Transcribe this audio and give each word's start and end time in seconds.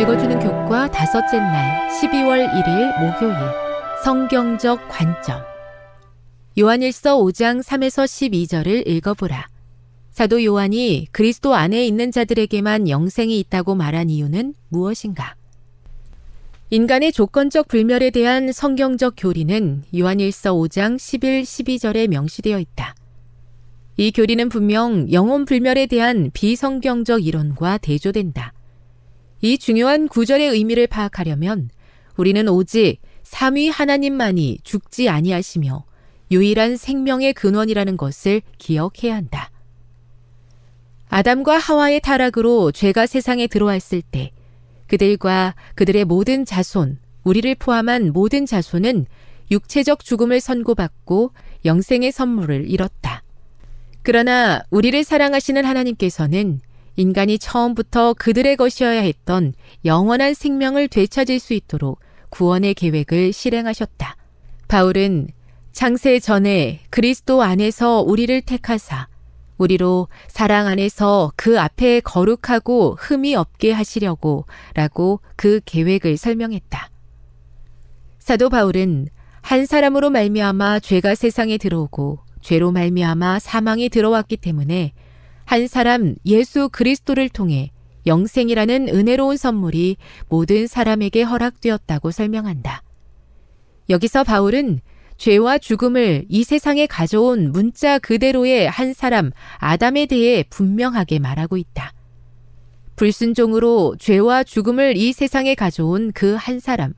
읽어주는 0.00 0.38
교과 0.38 0.88
다섯째 0.92 1.38
날 1.38 1.88
12월 1.88 2.48
1일 2.48 3.00
목요일 3.00 3.34
성경적 4.04 4.88
관점 4.88 5.42
요한일서 6.56 7.18
5장 7.18 7.60
3에서 7.64 8.04
12절을 8.04 8.86
읽어보라. 8.86 9.48
사도 10.10 10.44
요한이 10.44 11.08
그리스도 11.10 11.54
안에 11.54 11.84
있는 11.84 12.12
자들에게만 12.12 12.88
영생이 12.88 13.40
있다고 13.40 13.74
말한 13.74 14.08
이유는 14.08 14.54
무엇인가? 14.68 15.34
인간의 16.70 17.10
조건적 17.10 17.66
불멸에 17.66 18.10
대한 18.10 18.52
성경적 18.52 19.14
교리는 19.16 19.82
요한일서 19.96 20.54
5장 20.54 20.96
11, 20.98 21.42
12절에 21.42 22.06
명시되어 22.06 22.60
있다. 22.60 22.94
이 23.96 24.12
교리는 24.12 24.48
분명 24.48 25.10
영혼 25.10 25.44
불멸에 25.44 25.86
대한 25.86 26.30
비성경적 26.32 27.26
이론과 27.26 27.78
대조된다. 27.78 28.52
이 29.40 29.58
중요한 29.58 30.08
구절의 30.08 30.48
의미를 30.48 30.86
파악하려면 30.86 31.70
우리는 32.16 32.48
오직 32.48 32.98
삼위 33.22 33.68
하나님만이 33.68 34.58
죽지 34.64 35.08
아니하시며 35.08 35.84
유일한 36.30 36.76
생명의 36.76 37.32
근원이라는 37.34 37.96
것을 37.96 38.42
기억해야 38.58 39.14
한다. 39.14 39.50
아담과 41.08 41.56
하와의 41.56 42.00
타락으로 42.00 42.72
죄가 42.72 43.06
세상에 43.06 43.46
들어왔을 43.46 44.02
때 44.02 44.32
그들과 44.88 45.54
그들의 45.74 46.04
모든 46.04 46.44
자손, 46.44 46.98
우리를 47.24 47.54
포함한 47.54 48.12
모든 48.12 48.46
자손은 48.46 49.06
육체적 49.50 50.04
죽음을 50.04 50.40
선고받고 50.40 51.32
영생의 51.64 52.12
선물을 52.12 52.70
잃었다. 52.70 53.22
그러나 54.02 54.62
우리를 54.70 55.02
사랑하시는 55.04 55.64
하나님께서는 55.64 56.60
인간이 56.98 57.38
처음부터 57.38 58.12
그들의 58.14 58.56
것이어야 58.56 59.02
했던 59.02 59.54
영원한 59.84 60.34
생명을 60.34 60.88
되찾을 60.88 61.38
수 61.38 61.54
있도록 61.54 62.00
구원의 62.30 62.74
계획을 62.74 63.32
실행하셨다. 63.32 64.16
바울은 64.66 65.28
창세 65.70 66.18
전에 66.18 66.80
그리스도 66.90 67.42
안에서 67.42 68.00
우리를 68.00 68.40
택하사 68.42 69.06
우리로 69.58 70.08
사랑 70.26 70.66
안에서 70.66 71.30
그 71.36 71.60
앞에 71.60 72.00
거룩하고 72.00 72.96
흠이 72.98 73.36
없게 73.36 73.70
하시려고 73.70 74.46
라고 74.74 75.20
그 75.36 75.60
계획을 75.64 76.16
설명했다. 76.16 76.90
사도 78.18 78.48
바울은 78.48 79.06
한 79.40 79.66
사람으로 79.66 80.10
말미암아 80.10 80.80
죄가 80.80 81.14
세상에 81.14 81.58
들어오고 81.58 82.18
죄로 82.42 82.72
말미암아 82.72 83.38
사망이 83.38 83.88
들어왔기 83.88 84.38
때문에 84.38 84.94
한 85.48 85.66
사람 85.66 86.14
예수 86.26 86.68
그리스도를 86.68 87.30
통해 87.30 87.70
영생이라는 88.04 88.90
은혜로운 88.90 89.38
선물이 89.38 89.96
모든 90.28 90.66
사람에게 90.66 91.22
허락되었다고 91.22 92.10
설명한다. 92.10 92.82
여기서 93.88 94.24
바울은 94.24 94.82
죄와 95.16 95.56
죽음을 95.56 96.26
이 96.28 96.44
세상에 96.44 96.84
가져온 96.84 97.50
문자 97.50 97.98
그대로의 97.98 98.68
한 98.68 98.92
사람 98.92 99.30
아담에 99.56 100.04
대해 100.04 100.44
분명하게 100.50 101.18
말하고 101.18 101.56
있다. 101.56 101.94
불순종으로 102.96 103.96
죄와 103.98 104.44
죽음을 104.44 104.98
이 104.98 105.14
세상에 105.14 105.54
가져온 105.54 106.12
그 106.12 106.36
한 106.36 106.60
사람 106.60 106.92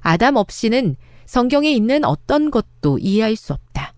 아담 0.00 0.36
없이는 0.36 0.96
성경에 1.24 1.72
있는 1.72 2.04
어떤 2.04 2.50
것도 2.50 2.98
이해할 2.98 3.34
수 3.34 3.54
없다. 3.54 3.94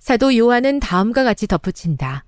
사도 0.00 0.36
요한은 0.36 0.80
다음과 0.80 1.22
같이 1.22 1.46
덧붙인다. 1.46 2.24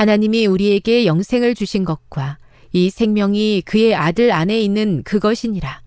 하나님이 0.00 0.46
우리에게 0.46 1.04
영생을 1.04 1.54
주신 1.54 1.84
것과 1.84 2.38
이 2.72 2.88
생명이 2.88 3.60
그의 3.66 3.94
아들 3.94 4.32
안에 4.32 4.58
있는 4.58 5.02
그것이니라. 5.02 5.82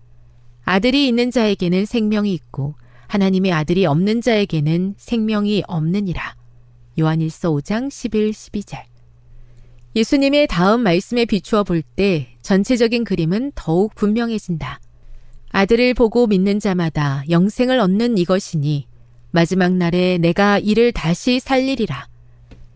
아들이 0.62 1.08
있는 1.08 1.32
자에게는 1.32 1.84
생명이 1.84 2.32
있고 2.32 2.76
하나님의 3.08 3.50
아들이 3.50 3.86
없는 3.86 4.20
자에게는 4.20 4.94
생명이 4.98 5.64
없느니라. 5.66 6.36
요한일서 6.96 7.50
5장 7.50 7.90
11, 7.90 8.30
12절. 8.30 8.84
예수님의 9.96 10.46
다음 10.46 10.82
말씀에 10.82 11.24
비추어 11.24 11.64
볼 11.64 11.82
때 11.82 12.36
전체적인 12.40 13.02
그림은 13.02 13.50
더욱 13.56 13.96
분명해진다. 13.96 14.78
아들을 15.50 15.92
보고 15.94 16.28
믿는 16.28 16.60
자마다 16.60 17.24
영생을 17.30 17.80
얻는 17.80 18.18
이것이니 18.18 18.86
마지막 19.32 19.72
날에 19.72 20.18
내가 20.18 20.60
이를 20.60 20.92
다시 20.92 21.40
살리리라. 21.40 22.13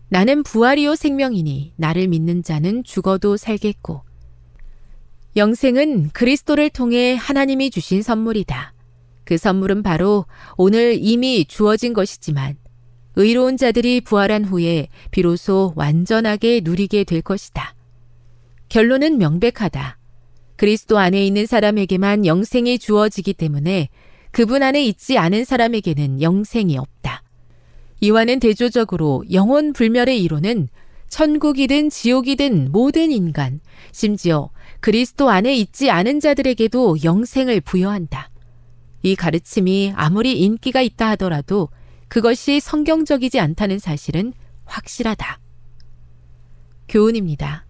나는 0.09 0.41
부활이요 0.43 0.95
생명이니 0.95 1.73
나를 1.77 2.07
믿는 2.07 2.43
자는 2.43 2.83
죽어도 2.83 3.37
살겠고 3.37 4.01
영생은 5.35 6.09
그리스도를 6.09 6.71
통해 6.71 7.15
하나님이 7.15 7.69
주신 7.69 8.01
선물이다. 8.01 8.73
그 9.23 9.37
선물은 9.37 9.83
바로 9.83 10.25
오늘 10.57 10.97
이미 10.99 11.45
주어진 11.45 11.93
것이지만 11.93 12.57
의로운 13.15 13.57
자들이 13.57 14.01
부활한 14.01 14.45
후에 14.45 14.87
비로소 15.11 15.73
완전하게 15.75 16.61
누리게 16.63 17.03
될 17.03 17.21
것이다. 17.21 17.75
결론은 18.69 19.19
명백하다. 19.19 19.99
그리스도 20.55 20.97
안에 20.97 21.25
있는 21.25 21.45
사람에게만 21.45 22.25
영생이 22.25 22.79
주어지기 22.79 23.33
때문에 23.33 23.89
그분 24.31 24.63
안에 24.63 24.83
있지 24.83 25.17
않은 25.17 25.45
사람에게는 25.45 26.21
영생이 26.21 26.77
없다. 26.77 27.23
이와는 28.01 28.39
대조적으로 28.39 29.23
영혼 29.31 29.73
불멸의 29.73 30.21
이론은 30.23 30.69
천국이든 31.09 31.89
지옥이든 31.89 32.71
모든 32.71 33.11
인간, 33.11 33.59
심지어 33.91 34.51
그리스도 34.79 35.29
안에 35.29 35.55
있지 35.55 35.89
않은 35.89 36.19
자들에게도 36.19 36.97
영생을 37.03 37.61
부여한다. 37.61 38.29
이 39.01 39.15
가르침이 39.15 39.93
아무리 39.95 40.39
인기가 40.39 40.81
있다 40.81 41.09
하더라도 41.11 41.69
그것이 42.07 42.59
성경적이지 42.59 43.39
않다는 43.39 43.79
사실은 43.79 44.33
확실하다. 44.65 45.39
교훈입니다. 46.87 47.65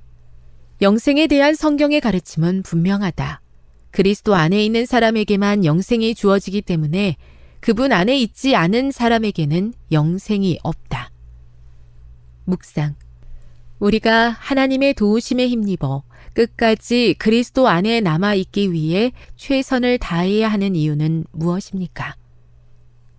영생에 0.82 1.28
대한 1.28 1.56
성경의 1.56 2.02
가르침은 2.02 2.64
분명하다. 2.64 3.42
그리스도 3.92 4.36
안에 4.36 4.64
있는 4.64 4.86
사람에게만 4.86 5.66
영생이 5.66 6.16
주어지기 6.16 6.62
때문에 6.62 7.18
그분 7.60 7.92
안에 7.92 8.18
있지 8.18 8.56
않은 8.56 8.92
사람에게는 8.92 9.74
영생이 9.92 10.60
없다. 10.64 11.12
묵상. 12.46 12.96
우리가 13.80 14.30
하나님의 14.30 14.94
도우심에 14.94 15.48
힘입어 15.48 16.04
끝까지 16.34 17.16
그리스도 17.18 17.68
안에 17.68 18.02
남아 18.02 18.36
있기 18.36 18.72
위해 18.72 19.12
최선을 19.36 19.98
다해야 19.98 20.48
하는 20.48 20.76
이유는 20.76 21.26
무엇입니까? 21.32 22.16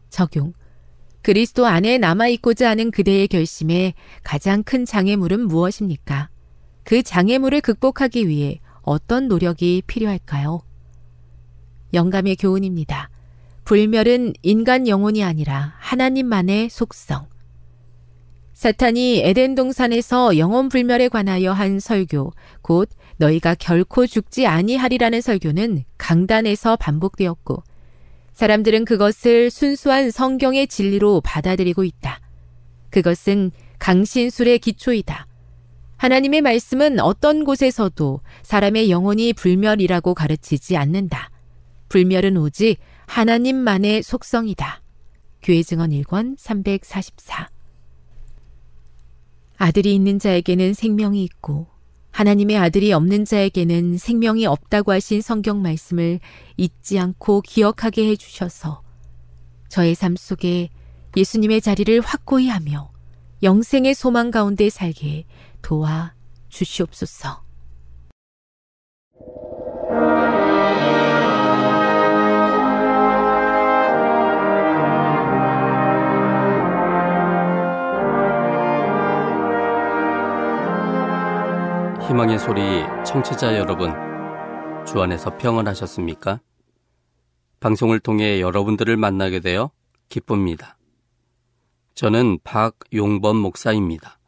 적용. 0.09 0.53
그리스도 1.23 1.67
안에 1.67 1.99
남아 1.99 2.29
있고자 2.29 2.71
하는 2.71 2.91
그대의 2.91 3.29
결심에 3.29 3.93
가장 4.23 4.63
큰 4.63 4.87
장애물은 4.87 5.49
무엇입니까? 5.49 6.31
그 6.83 7.03
장애물을 7.03 7.61
극복하기 7.61 8.27
위해 8.27 8.61
어떤 8.83 9.29
노력이 9.29 9.83
필요할까요? 9.87 10.63
영감의 11.93 12.37
교훈입니다. 12.37 13.11
불멸은 13.65 14.35
인간 14.43 14.89
영혼이 14.89 15.23
아니라 15.23 15.75
하나님만의 15.79 16.71
속성. 16.71 17.29
사탄이 18.53 19.21
에덴 19.25 19.55
동산에서 19.55 20.37
영혼 20.37 20.69
불멸에 20.69 21.09
관하여 21.09 21.53
한 21.53 21.81
설교, 21.81 22.33
곧 22.61 22.91
너희가 23.17 23.55
결코 23.55 24.07
죽지 24.07 24.47
아니하리라는 24.47 25.21
설교는 25.21 25.85
강단에서 25.97 26.77
반복되었고, 26.77 27.63
사람들은 28.35 28.85
그것을 28.85 29.51
순수한 29.51 30.11
성경의 30.11 30.67
진리로 30.67 31.21
받아들이고 31.23 31.85
있다. 31.85 32.21
그것은 32.91 33.51
강신술의 33.79 34.59
기초이다. 34.59 35.27
하나님의 35.97 36.41
말씀은 36.41 37.01
어떤 37.01 37.45
곳에서도 37.45 38.21
사람의 38.43 38.91
영혼이 38.91 39.35
불멸이라고 39.35 40.15
가르치지 40.15 40.77
않는다. 40.77 41.31
불멸은 41.89 42.37
오직 42.37 42.79
하나님만의 43.11 44.05
속성이다. 44.05 44.83
교회 45.43 45.65
증언 45.65 45.91
1권 45.91 46.37
344 46.39 47.51
아들이 49.57 49.97
있는 49.97 50.21
자에게는 50.21 50.75
생명이 50.75 51.25
있고 51.25 51.67
하나님의 52.13 52.57
아들이 52.57 52.93
없는 52.93 53.25
자에게는 53.25 53.99
생명이 53.99 54.47
없다고 54.47 54.93
하신 54.93 55.23
성경 55.23 55.61
말씀을 55.61 56.21
잊지 56.57 57.01
않고 57.01 57.41
기억하게 57.41 58.11
해 58.11 58.17
주셔서 58.17 58.83
저의 59.69 59.97
삶 59.97 60.15
속에 60.15 60.71
예수님의 61.17 61.63
자리를 61.63 62.01
확고히 62.03 62.49
하며 62.49 62.93
영생의 63.43 63.95
소망 63.95 64.31
가운데 64.31 64.71
살게 64.71 65.25
도와 65.63 66.15
주시옵소서. 66.49 67.50
희망의 82.11 82.41
소리 82.41 82.61
청취자 83.07 83.57
여러분, 83.57 83.93
주 84.85 85.01
안에서 85.01 85.39
평안하셨습니까? 85.39 86.41
방송을 87.61 88.01
통해 88.01 88.41
여러분들을 88.41 88.97
만나게 88.97 89.39
되어 89.39 89.71
기쁩니다. 90.09 90.77
저는 91.95 92.41
박용범 92.43 93.37
목사입니다. 93.37 94.19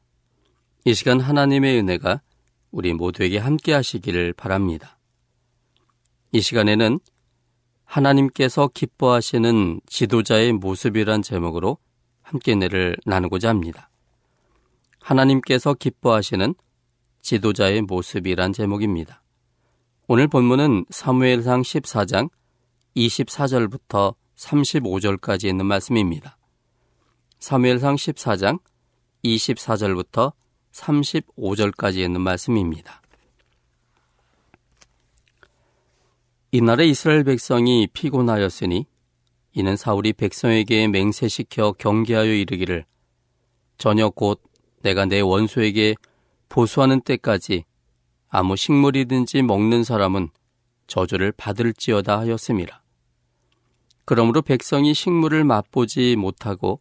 이 0.84 0.94
시간 0.94 1.18
하나님의 1.18 1.80
은혜가 1.80 2.22
우리 2.70 2.92
모두에게 2.92 3.38
함께 3.38 3.72
하시기를 3.72 4.32
바랍니다. 4.34 4.96
이 6.30 6.40
시간에는 6.40 7.00
하나님께서 7.82 8.68
기뻐하시는 8.68 9.80
지도자의 9.86 10.52
모습이란 10.52 11.22
제목으로 11.22 11.78
함께 12.22 12.54
내를 12.54 12.96
나누고자 13.06 13.48
합니다. 13.48 13.90
하나님께서 15.00 15.74
기뻐하시는 15.74 16.54
지도자의 17.22 17.82
모습이란 17.82 18.52
제목입니다. 18.52 19.22
오늘 20.08 20.26
본문은 20.26 20.86
사무엘상 20.90 21.62
14장 21.62 22.28
24절부터 22.96 24.16
35절까지 24.36 25.48
있는 25.48 25.64
말씀입니다. 25.66 26.36
사무엘상 27.38 27.94
14장 27.94 28.60
24절부터 29.24 30.32
35절까지 30.72 31.98
있는 31.98 32.20
말씀입니다. 32.20 33.00
이날에 36.50 36.86
이스라엘 36.86 37.24
백성이 37.24 37.86
피곤하였으니 37.92 38.86
이는 39.54 39.76
사울이 39.76 40.12
백성에게 40.12 40.88
맹세시켜 40.88 41.72
경계하여 41.78 42.32
이르기를 42.32 42.84
저녁 43.78 44.16
곧 44.16 44.42
내가 44.82 45.06
내 45.06 45.20
원수에게 45.20 45.94
보수하는 46.52 47.00
때까지 47.00 47.64
아무 48.28 48.56
식물이든지 48.56 49.40
먹는 49.40 49.84
사람은 49.84 50.28
저주를 50.86 51.32
받을지어다 51.32 52.18
하였습니다. 52.18 52.82
그러므로 54.04 54.42
백성이 54.42 54.92
식물을 54.92 55.44
맛보지 55.44 56.14
못하고 56.16 56.80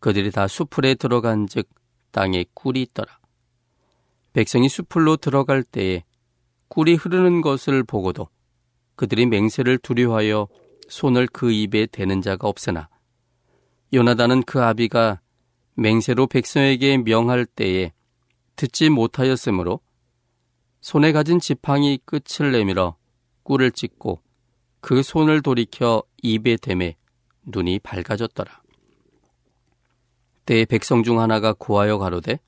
그들이 0.00 0.30
다 0.30 0.46
수풀에 0.46 0.96
들어간 0.96 1.46
즉 1.46 1.66
땅에 2.10 2.44
꿀이 2.52 2.82
있더라. 2.82 3.18
백성이 4.34 4.68
수풀로 4.68 5.16
들어갈 5.16 5.62
때에 5.62 6.04
꿀이 6.68 6.94
흐르는 6.96 7.40
것을 7.40 7.84
보고도 7.84 8.28
그들이 8.96 9.24
맹세를 9.24 9.78
두려워하여 9.78 10.46
손을 10.90 11.26
그 11.26 11.50
입에 11.50 11.86
대는 11.86 12.20
자가 12.20 12.48
없으나 12.48 12.90
요나단은 13.94 14.42
그 14.42 14.62
아비가 14.62 15.20
맹세로 15.76 16.26
백성에게 16.26 16.98
명할 16.98 17.46
때에 17.46 17.92
듣지 18.56 18.90
못하였으므로 18.90 19.80
손에 20.80 21.12
가진 21.12 21.40
지팡이 21.40 21.98
끝을 22.04 22.52
내밀어 22.52 22.96
꿀을 23.42 23.72
찢고 23.72 24.22
그 24.80 25.02
손을 25.02 25.42
돌이켜 25.42 26.02
입에 26.22 26.56
대매 26.56 26.96
눈이 27.44 27.80
밝아졌더라. 27.80 28.62
때에 30.46 30.64
백성 30.64 31.02
중 31.02 31.20
하나가 31.20 31.52
고하여 31.52 31.98
가로되 31.98 32.40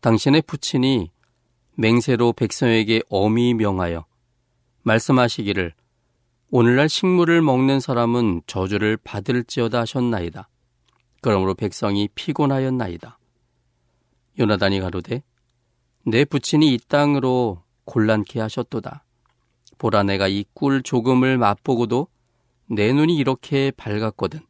당신의 0.00 0.42
부친이 0.42 1.10
맹세로 1.74 2.32
백성에게 2.32 3.02
엄히 3.08 3.54
명하여 3.54 4.06
말씀하시기를 4.82 5.74
오늘날 6.50 6.88
식물을 6.88 7.42
먹는 7.42 7.80
사람은 7.80 8.42
저주를 8.46 8.96
받을지어다 8.98 9.80
하셨나이다. 9.80 10.48
그러므로 11.20 11.54
백성이 11.54 12.08
피곤하였나이다. 12.14 13.18
요나단이 14.38 14.80
가로되 14.80 15.22
내 16.04 16.24
부친이 16.24 16.72
이 16.74 16.78
땅으로 16.88 17.62
곤란케 17.84 18.40
하셨도다. 18.40 19.04
보라 19.78 20.02
내가 20.04 20.28
이 20.28 20.44
꿀 20.54 20.82
조금을 20.82 21.38
맛보고도 21.38 22.08
내 22.68 22.92
눈이 22.92 23.16
이렇게 23.16 23.70
밝았거든. 23.72 24.40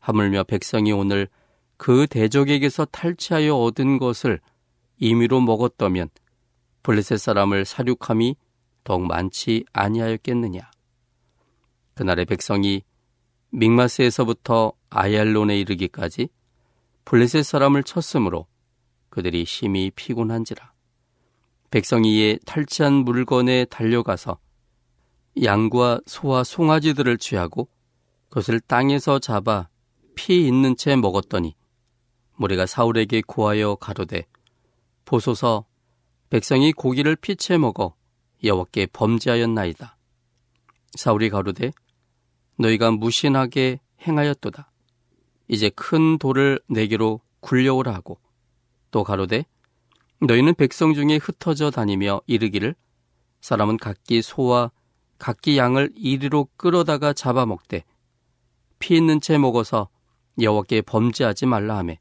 하물며 0.00 0.44
백성이 0.44 0.92
오늘 0.92 1.28
그 1.76 2.06
대적에게서 2.06 2.86
탈취하여 2.86 3.54
얻은 3.56 3.98
것을 3.98 4.40
임의로 4.98 5.40
먹었다면 5.40 6.08
블레셋 6.82 7.18
사람을 7.18 7.64
사륙함이 7.64 8.36
더욱 8.84 9.06
많지 9.06 9.64
아니하였겠느냐. 9.72 10.70
그날의 11.94 12.24
백성이 12.26 12.82
믹마스에서부터 13.50 14.72
아얄론에 14.90 15.58
이르기까지 15.60 16.28
블레셋 17.04 17.44
사람을 17.44 17.82
쳤으므로 17.82 18.46
그들이 19.16 19.46
심히 19.46 19.90
피곤한지라. 19.96 20.74
백성이 21.70 22.18
이에 22.18 22.38
탈취한 22.44 22.92
물건에 22.92 23.64
달려가서 23.64 24.38
양과 25.42 26.02
소와 26.04 26.44
송아지들을 26.44 27.16
취하고 27.16 27.66
그것을 28.28 28.60
땅에서 28.60 29.18
잡아 29.18 29.70
피 30.16 30.46
있는 30.46 30.76
채 30.76 30.96
먹었더니 30.96 31.56
무리가 32.34 32.66
사울에게 32.66 33.22
고하여 33.26 33.76
가로되 33.76 34.26
보소서 35.06 35.64
백성이 36.28 36.72
고기를 36.72 37.16
피채 37.16 37.56
먹어 37.56 37.94
여호와께 38.44 38.88
범죄하였나이다. 38.92 39.96
사울이 40.94 41.30
가로되 41.30 41.72
너희가 42.58 42.90
무신하게 42.90 43.80
행하였도다. 44.06 44.70
이제 45.48 45.70
큰 45.70 46.18
돌을 46.18 46.60
내게로 46.68 47.22
굴려오라 47.40 47.94
하고 47.94 48.18
또 48.96 49.04
가로되 49.04 49.44
너희는 50.22 50.54
백성 50.54 50.94
중에 50.94 51.18
흩어져 51.20 51.70
다니며 51.70 52.22
이르기를 52.26 52.74
사람은 53.42 53.76
각기 53.76 54.22
소와 54.22 54.70
각기 55.18 55.58
양을 55.58 55.92
이리로 55.94 56.48
끌어다가 56.56 57.12
잡아먹되 57.12 57.84
피 58.78 58.96
있는 58.96 59.20
채 59.20 59.36
먹어서 59.36 59.90
여호와께 60.40 60.80
범죄하지 60.80 61.44
말라 61.44 61.76
하매 61.76 61.98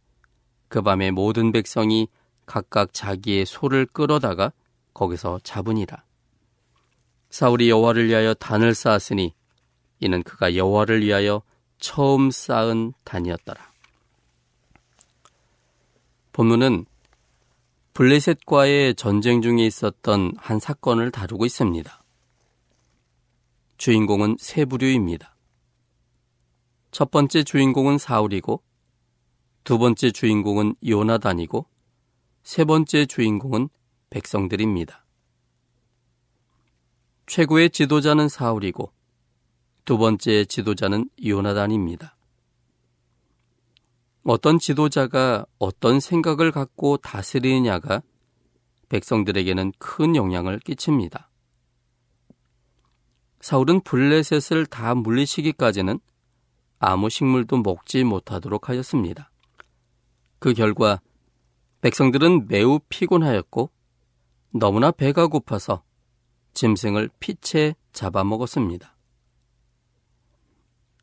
그 0.70 0.82
밤에 0.82 1.12
모든 1.12 1.52
백성이 1.52 2.08
각각 2.46 2.94
자기의 2.94 3.46
소를 3.46 3.86
끌어다가 3.86 4.54
거기서 4.94 5.42
잡으니라 5.44 6.06
사울이 7.30 7.70
여호와를 7.70 8.08
위하여 8.08 8.34
단을 8.34 8.74
쌓았으니 8.74 9.34
이는 10.00 10.24
그가 10.24 10.56
여호와를 10.56 11.04
위하여 11.04 11.42
처음 11.78 12.32
쌓은 12.32 12.94
단이었더라. 13.04 13.75
본문은 16.36 16.86
블레셋과의 17.94 18.96
전쟁 18.96 19.42
중에 19.42 19.66
있었던 19.66 20.34
한 20.36 20.60
사건을 20.60 21.10
다루고 21.10 21.46
있습니다. 21.46 22.04
주인공은 23.78 24.36
세 24.38 24.66
부류입니다. 24.66 25.34
첫 26.92 27.10
번째 27.10 27.44
주인공은 27.44 27.98
사울이고, 28.00 28.62
두 29.64 29.78
번째 29.78 30.12
주인공은 30.12 30.76
요나단이고, 30.86 31.68
세 32.44 32.66
번째 32.66 33.06
주인공은 33.06 33.70
백성들입니다. 34.10 35.06
최고의 37.28 37.70
지도자는 37.70 38.28
사울이고, 38.28 38.92
두 39.86 39.98
번째 39.98 40.44
지도자는 40.44 41.10
요나단입니다. 41.26 42.15
어떤 44.26 44.58
지도자가 44.58 45.46
어떤 45.60 46.00
생각을 46.00 46.52
갖고 46.52 46.98
다스리느냐가 46.98 48.02
백성들에게는 48.90 49.74
큰 49.78 50.16
영향을 50.16 50.60
끼칩니다. 50.60 51.30
사울은 53.40 53.82
블레셋을 53.82 54.66
다 54.66 54.96
물리치기까지는 54.96 56.00
아무 56.80 57.10
식물도 57.12 57.58
먹지 57.58 58.04
못하도록 58.04 58.68
하였습니다. 58.68 59.30
그 60.40 60.56
결과 60.56 61.00
백성들은 61.82 62.48
매우 62.48 62.80
피곤하였고 62.90 63.70
너무나 64.50 64.90
배가 64.90 65.28
고파서 65.28 65.84
짐승을 66.56 67.12
피채 67.20 67.76
잡아먹었습니다. 67.94 68.95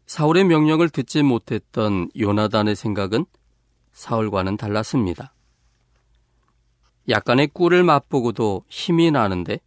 사울의 0.06 0.44
명령을 0.44 0.90
듣지 0.90 1.22
못했던 1.22 2.10
요나단의 2.18 2.76
생각은 2.76 3.24
사울과는 3.92 4.56
달랐습니다. 4.56 5.34
약간의 7.08 7.48
꿀을 7.48 7.82
맛보고도 7.82 8.64
힘이 8.68 9.10
나는데 9.10 9.58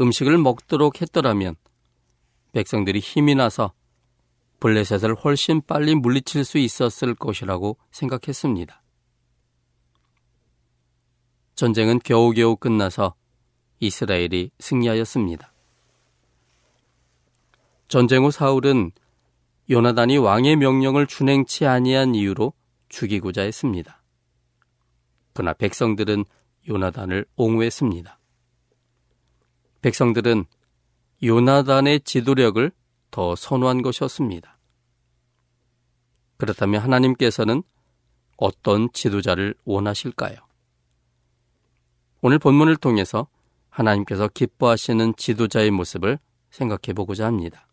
음식을 0.00 0.38
먹도록 0.38 1.00
했더라면 1.00 1.56
백성들이 2.52 3.00
힘이 3.00 3.34
나서 3.34 3.72
블레셋을 4.60 5.14
훨씬 5.14 5.60
빨리 5.60 5.94
물리칠 5.94 6.44
수 6.44 6.58
있었을 6.58 7.14
것이라고 7.14 7.76
생각했습니다. 7.90 8.82
전쟁은 11.54 12.00
겨우겨우 12.00 12.56
끝나서 12.56 13.14
이스라엘이 13.80 14.50
승리하였습니다. 14.58 15.52
전쟁 17.88 18.24
후 18.24 18.30
사울은 18.30 18.92
요나단이 19.68 20.18
왕의 20.18 20.56
명령을 20.56 21.06
준행치 21.06 21.66
아니한 21.66 22.14
이유로 22.14 22.52
죽이고자 22.88 23.42
했습니다. 23.42 24.02
그러나 25.32 25.52
백성들은 25.52 26.24
요나단을 26.68 27.26
옹호했습니다. 27.36 28.18
백성들은 29.82 30.44
요나단의 31.22 32.00
지도력을 32.00 32.70
더 33.10 33.34
선호한 33.34 33.82
것이었습니다. 33.82 34.58
그렇다면 36.36 36.82
하나님께서는 36.82 37.62
어떤 38.36 38.92
지도자를 38.92 39.54
원하실까요? 39.64 40.36
오늘 42.20 42.38
본문을 42.38 42.76
통해서 42.76 43.28
하나님께서 43.70 44.28
기뻐하시는 44.28 45.14
지도자의 45.16 45.70
모습을 45.70 46.18
생각해 46.50 46.94
보고자 46.94 47.26
합니다. 47.26 47.65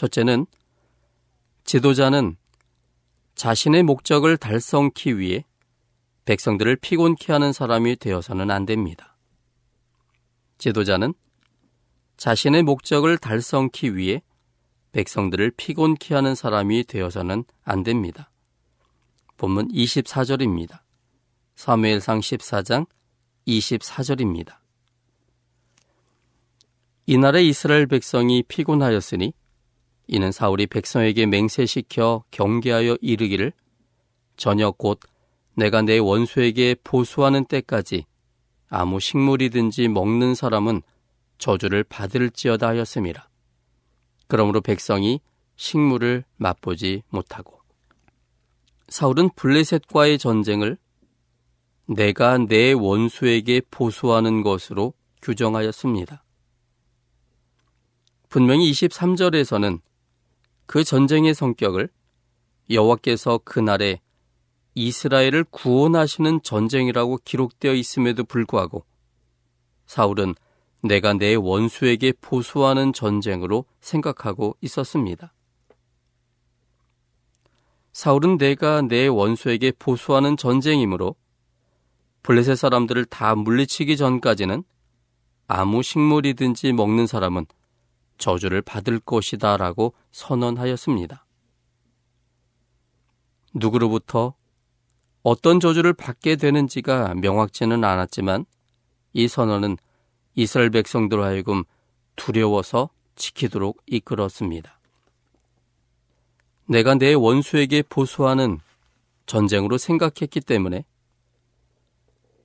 첫째는 0.00 0.46
지도자는 1.64 2.38
자신의 3.34 3.82
목적을 3.82 4.38
달성키 4.38 5.18
위해 5.18 5.44
백성들을 6.24 6.76
피곤케 6.76 7.30
하는 7.30 7.52
사람이 7.52 7.96
되어서는 7.96 8.50
안 8.50 8.64
됩니다. 8.64 9.18
지도자는 10.56 11.12
자신의 12.16 12.62
목적을 12.62 13.18
달성키 13.18 13.94
위해 13.94 14.22
백성들을 14.92 15.50
피곤케 15.58 16.14
하는 16.14 16.34
사람이 16.34 16.84
되어서는 16.84 17.44
안 17.62 17.82
됩니다. 17.82 18.30
본문 19.36 19.68
24절입니다. 19.68 20.80
사무엘상 21.56 22.20
14장 22.20 22.86
24절입니다. 23.46 24.60
이날에 27.04 27.42
이스라엘 27.42 27.86
백성이 27.86 28.42
피곤하였으니 28.42 29.34
이는 30.12 30.32
사울이 30.32 30.66
백성에게 30.66 31.26
맹세시켜 31.26 32.24
경계하여 32.32 32.98
이르기를 33.00 33.52
저녁 34.36 34.76
곧 34.76 34.98
내가 35.54 35.82
내 35.82 35.98
원수에게 35.98 36.74
보수하는 36.82 37.44
때까지 37.44 38.06
아무 38.68 38.98
식물이든지 38.98 39.86
먹는 39.86 40.34
사람은 40.34 40.82
저주를 41.38 41.84
받을지어다 41.84 42.66
하였음이라. 42.66 43.28
그러므로 44.26 44.60
백성이 44.60 45.20
식물을 45.54 46.24
맛보지 46.38 47.04
못하고 47.10 47.60
사울은 48.88 49.30
블레셋과의 49.36 50.18
전쟁을 50.18 50.76
내가 51.86 52.36
내 52.36 52.72
원수에게 52.72 53.62
보수하는 53.70 54.42
것으로 54.42 54.92
규정하였습니다. 55.22 56.24
분명히 58.28 58.72
23절에서는 58.72 59.80
그 60.70 60.84
전쟁의 60.84 61.34
성격을 61.34 61.88
여호와께서 62.70 63.38
그날에 63.38 64.00
이스라엘을 64.76 65.42
구원하시는 65.50 66.44
전쟁이라고 66.44 67.18
기록되어 67.24 67.74
있음에도 67.74 68.22
불구하고 68.22 68.84
사울은 69.86 70.36
내가 70.84 71.14
내 71.14 71.34
원수에게 71.34 72.12
보수하는 72.20 72.92
전쟁으로 72.92 73.64
생각하고 73.80 74.56
있었습니다. 74.60 75.34
사울은 77.90 78.38
내가 78.38 78.80
내 78.80 79.08
원수에게 79.08 79.72
보수하는 79.76 80.36
전쟁이므로 80.36 81.16
블레셋 82.22 82.56
사람들을 82.56 83.06
다 83.06 83.34
물리치기 83.34 83.96
전까지는 83.96 84.62
아무 85.48 85.82
식물이든지 85.82 86.74
먹는 86.74 87.08
사람은 87.08 87.46
저주를 88.20 88.62
받을 88.62 89.00
것이다 89.00 89.56
라고 89.56 89.94
선언하였습니다. 90.12 91.26
누구로부터 93.54 94.34
어떤 95.22 95.58
저주를 95.58 95.92
받게 95.92 96.36
되는지가 96.36 97.14
명확지는 97.16 97.82
않았지만 97.82 98.46
이 99.12 99.26
선언은 99.26 99.76
이스라엘 100.36 100.70
백성들 100.70 101.22
하여금 101.22 101.64
두려워서 102.14 102.90
지키도록 103.16 103.82
이끌었습니다. 103.86 104.78
내가 106.66 106.94
내 106.94 107.14
원수에게 107.14 107.82
보수하는 107.82 108.60
전쟁으로 109.26 109.76
생각했기 109.76 110.40
때문에 110.40 110.84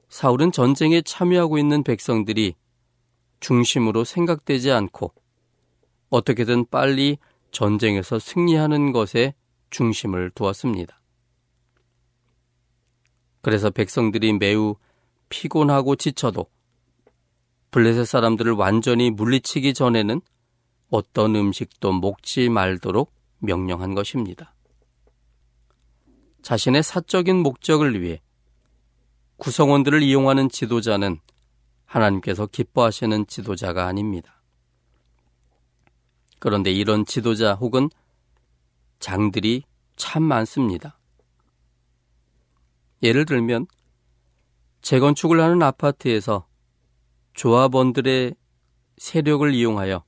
사울은 0.10 0.52
전쟁에 0.52 1.02
참여하고 1.02 1.58
있는 1.58 1.84
백성들이 1.84 2.56
중심으로 3.40 4.04
생각되지 4.04 4.72
않고 4.72 5.14
어떻게든 6.16 6.68
빨리 6.68 7.18
전쟁에서 7.52 8.20
승리하는 8.20 8.94
것에 8.94 9.34
중심을 9.70 10.32
두었습니다. 10.32 11.02
그래서 13.42 13.70
백성들이 13.70 14.34
매우 14.34 14.76
피곤하고 15.30 15.96
지쳐도 15.98 16.48
블레셋 17.72 18.08
사람들을 18.08 18.54
완전히 18.54 19.12
물리치기 19.12 19.74
전에는 19.74 20.22
어떤 20.90 21.36
음식도 21.36 21.92
먹지 21.92 22.48
말도록 22.48 23.14
명령한 23.40 23.94
것입니다. 23.94 24.56
자신의 26.42 26.84
사적인 26.84 27.38
목적을 27.38 28.02
위해 28.02 28.22
구성원들을 29.38 30.02
이용하는 30.02 30.48
지도자는 30.48 31.20
하나님께서 31.86 32.46
기뻐하시는 32.46 33.28
지도자가 33.28 33.86
아닙니다. 33.88 34.35
그런데 36.46 36.72
이런 36.72 37.08
지도자 37.08 37.56
혹은 37.56 37.90
장들이 39.00 39.64
참 39.96 40.22
많습니다. 40.22 41.00
예를 43.02 43.26
들면 43.26 43.66
재건축을 44.84 45.42
하는 45.42 45.64
아파트에서 45.64 46.46
조합원들의 47.34 48.36
세력을 48.98 49.56
이용하여 49.56 50.04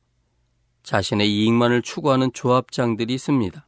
자신의 0.84 1.28
이익만을 1.28 1.82
추구하는 1.82 2.32
조합장들이 2.32 3.16
있습니다. 3.16 3.68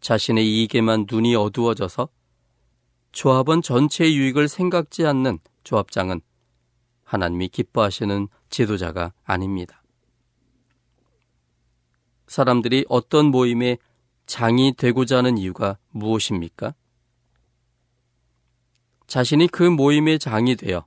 자신의 0.00 0.50
이익에만 0.50 1.04
눈이 1.10 1.34
어두워져서 1.34 2.08
조합원 3.12 3.60
전체의 3.60 4.16
유익을 4.16 4.48
생각지 4.48 5.04
않는 5.04 5.40
조합장은 5.62 6.22
하나님이 7.04 7.48
기뻐하시는 7.48 8.28
지도자가 8.48 9.12
아닙니다. 9.24 9.81
사람들이 12.32 12.86
어떤 12.88 13.26
모임에 13.26 13.76
장이 14.24 14.72
되고자 14.76 15.18
하는 15.18 15.36
이유가 15.36 15.76
무엇입니까? 15.90 16.74
자신이 19.06 19.48
그 19.48 19.62
모임의 19.62 20.18
장이 20.18 20.56
되어 20.56 20.86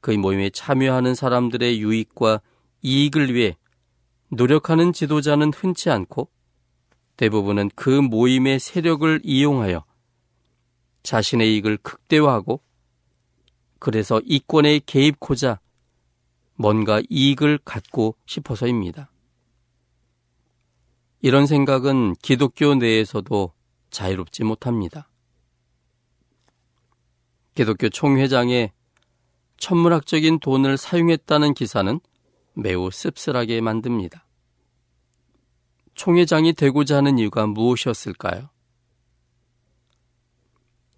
그 0.00 0.10
모임에 0.10 0.50
참여하는 0.50 1.14
사람들의 1.14 1.80
유익과 1.80 2.40
이익을 2.82 3.32
위해 3.32 3.56
노력하는 4.28 4.92
지도자는 4.92 5.52
흔치 5.52 5.88
않고 5.88 6.28
대부분은 7.16 7.70
그 7.76 7.88
모임의 7.88 8.58
세력을 8.58 9.20
이용하여 9.22 9.84
자신의 11.04 11.54
이익을 11.54 11.76
극대화하고 11.76 12.60
그래서 13.78 14.20
이권에 14.24 14.80
개입코자 14.84 15.60
뭔가 16.56 17.00
이익을 17.08 17.60
갖고 17.64 18.16
싶어서입니다. 18.26 19.10
이런 21.22 21.46
생각은 21.46 22.14
기독교 22.22 22.74
내에서도 22.74 23.52
자유롭지 23.90 24.44
못합니다. 24.44 25.10
기독교 27.54 27.90
총회장의 27.90 28.72
천문학적인 29.58 30.40
돈을 30.40 30.78
사용했다는 30.78 31.52
기사는 31.52 32.00
매우 32.54 32.90
씁쓸하게 32.90 33.60
만듭니다. 33.60 34.26
총회장이 35.94 36.54
되고자 36.54 36.96
하는 36.96 37.18
이유가 37.18 37.46
무엇이었을까요? 37.46 38.48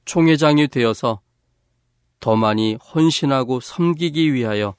총회장이 0.05 0.69
되어서 0.69 1.21
더 2.21 2.37
많이 2.37 2.75
헌신하고 2.75 3.59
섬기기 3.59 4.33
위하여 4.33 4.77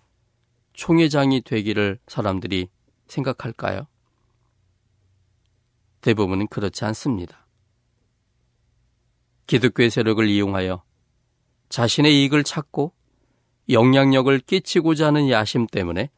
총회장이 0.72 1.42
되기를 1.42 2.00
사람들이 2.08 2.70
생각할까요? 3.08 3.88
대부분은 6.04 6.48
그렇지 6.48 6.86
않습니다. 6.86 7.48
기독교의 9.48 9.90
세력을 9.90 10.28
이용하여 10.28 10.84
자신의 11.70 12.22
이익을 12.22 12.44
찾고 12.44 12.94
영향력을 13.70 14.38
끼치고자 14.40 15.08
하는 15.08 15.30
야심 15.30 15.68
때문에 15.68 16.12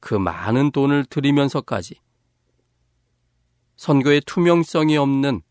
그 0.00 0.14
많은 0.14 0.72
돈을 0.72 1.04
들이면서까지 1.04 2.00
선거의 3.76 4.20
투명성이 4.26 4.96
없는 4.96 5.42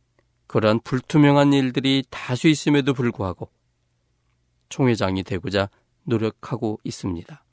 그러한 0.47 0.81
불투명한 0.83 1.53
일들이 1.53 2.03
다수 2.09 2.49
있음에도 2.49 2.93
불구하고 2.93 3.49
총회장이 4.67 5.23
되고자 5.23 5.69
노력하고 6.03 6.79
있습니다. 6.83 7.45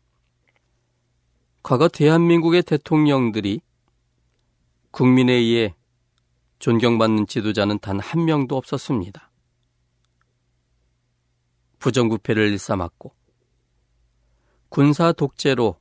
과거 1.63 1.89
대한민국의 1.89 2.63
대통령들이 2.65 3.61
국민에 4.91 5.33
의해 5.35 5.78
존경받는 6.59 7.27
지도자는 7.27 7.79
단 7.79 8.01
한 8.01 8.25
명도 8.25 8.57
없었습니다. 8.57 9.31
부정부패를 11.79 12.49
일삼았고 12.53 13.15
군사 14.69 15.13
독재로 15.13 15.79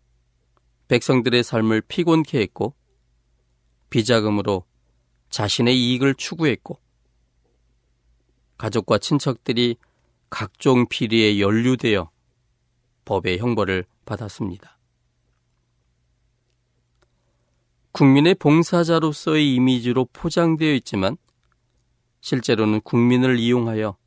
백성들의 0.87 1.43
삶을 1.43 1.81
피곤케 1.81 2.39
했고 2.39 2.75
비자금으로 3.89 4.65
자신의 5.29 5.77
이익을 5.77 6.15
추구했고 6.15 6.79
가족과 8.57 8.97
친척들이 8.99 9.75
각종 10.29 10.87
비리에 10.87 11.39
연루되어 11.39 12.09
법의 13.05 13.39
형벌을 13.39 13.85
받았습니다. 14.05 14.76
국민의 17.97 18.36
봉사자로서의 18.36 19.55
이미지로 19.55 20.05
포장되어 20.13 20.71
있지만 20.75 21.17
실제로는 22.21 22.81
국민을 22.81 23.39
이용하여 23.39 23.97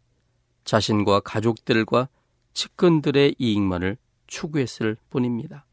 자신과 0.62 1.18
가족들과 1.18 2.08
측근들의 2.52 3.34
이익만을 3.36 3.96
추구했을 4.28 4.96
뿐입니다. 5.10 5.66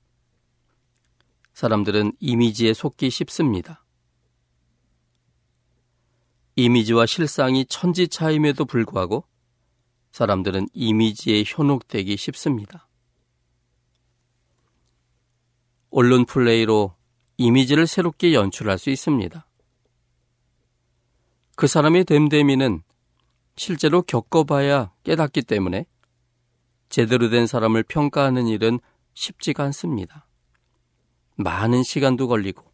사람들은 1.54 2.14
이미지에 2.20 2.74
속기 2.74 3.12
쉽습니다. 3.12 3.86
이미지와 6.56 7.06
실상이 7.06 7.68
천지 7.68 8.08
차임에도 8.08 8.66
불구하고 8.66 9.26
사람들은 10.10 10.70
이미지에 10.74 11.44
현혹되기 11.46 12.18
쉽습니다. 12.18 12.88
언론 15.92 16.26
플레이로 16.26 16.97
이미지를 17.38 17.88
새롭게 17.88 18.34
연출할 18.34 18.78
수 18.78 18.90
있습니다. 18.90 19.46
그 21.56 21.68
사람의 21.68 22.06
됨됨이는 22.06 22.84
실제로 23.56 24.02
겪어봐야 24.02 24.92
깨닫기 25.04 25.44
때문에 25.44 25.86
제대로 26.90 27.30
된 27.30 27.48
사람을 27.48 27.84
평가하는 27.84 28.48
일은 28.48 28.80
쉽지가 29.14 29.64
않습니다. 29.66 30.28
많은 31.36 31.84
시간도 31.84 32.28
걸리고 32.28 32.72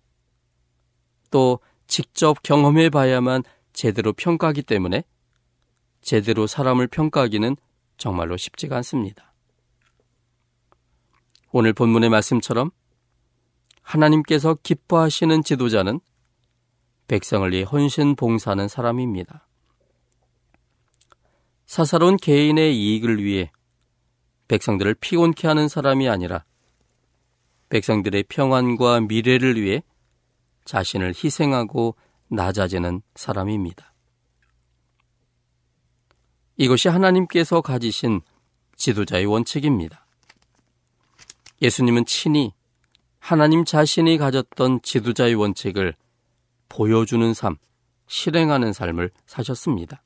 또 1.32 1.60
직접 1.88 2.42
경험해 2.44 2.90
봐야만 2.90 3.44
제대로 3.74 4.14
평가하기 4.14 4.64
때문에 4.64 5.04
제대로 6.02 6.48
사람을 6.48 6.88
평가하기는 6.88 7.56
정말로 7.98 8.38
쉽지가 8.38 8.76
않습니다. 8.78 9.34
오늘 11.52 11.74
본문의 11.74 12.10
말씀처럼 12.10 12.72
하나님께서 13.84 14.56
기뻐하시는 14.64 15.44
지도자는 15.44 16.00
백성을 17.08 17.52
위해 17.52 17.64
헌신 17.64 18.16
봉사하는 18.16 18.68
사람입니다. 18.68 19.48
사사로운 21.66 22.18
개인의 22.18 22.78
이익을 22.78 23.24
위해 23.24 23.52
백성들을 24.48 24.96
피곤케 24.96 25.48
하는 25.48 25.68
사람이 25.68 26.10
아니라 26.10 26.44
백성들의 27.70 28.24
평안과 28.30 29.02
미래를 29.02 29.62
위해 29.62 29.84
자신을 30.66 31.14
희생하고 31.16 31.96
낮아지는 32.30 33.02
사람입니다. 33.16 33.94
이것이 36.58 36.88
하나님께서 36.88 37.62
가지신 37.62 38.22
지도자의 38.76 39.26
원칙입니다. 39.26 40.06
예수님은 41.62 42.06
친히 42.06 42.54
하나님 43.24 43.64
자신이 43.64 44.18
가졌던 44.18 44.82
지도자의 44.82 45.36
원칙을 45.36 45.96
보여주는 46.68 47.34
삶, 47.34 47.56
실행하는 48.06 48.74
삶을 48.74 49.12
사셨습니다. 49.26 50.04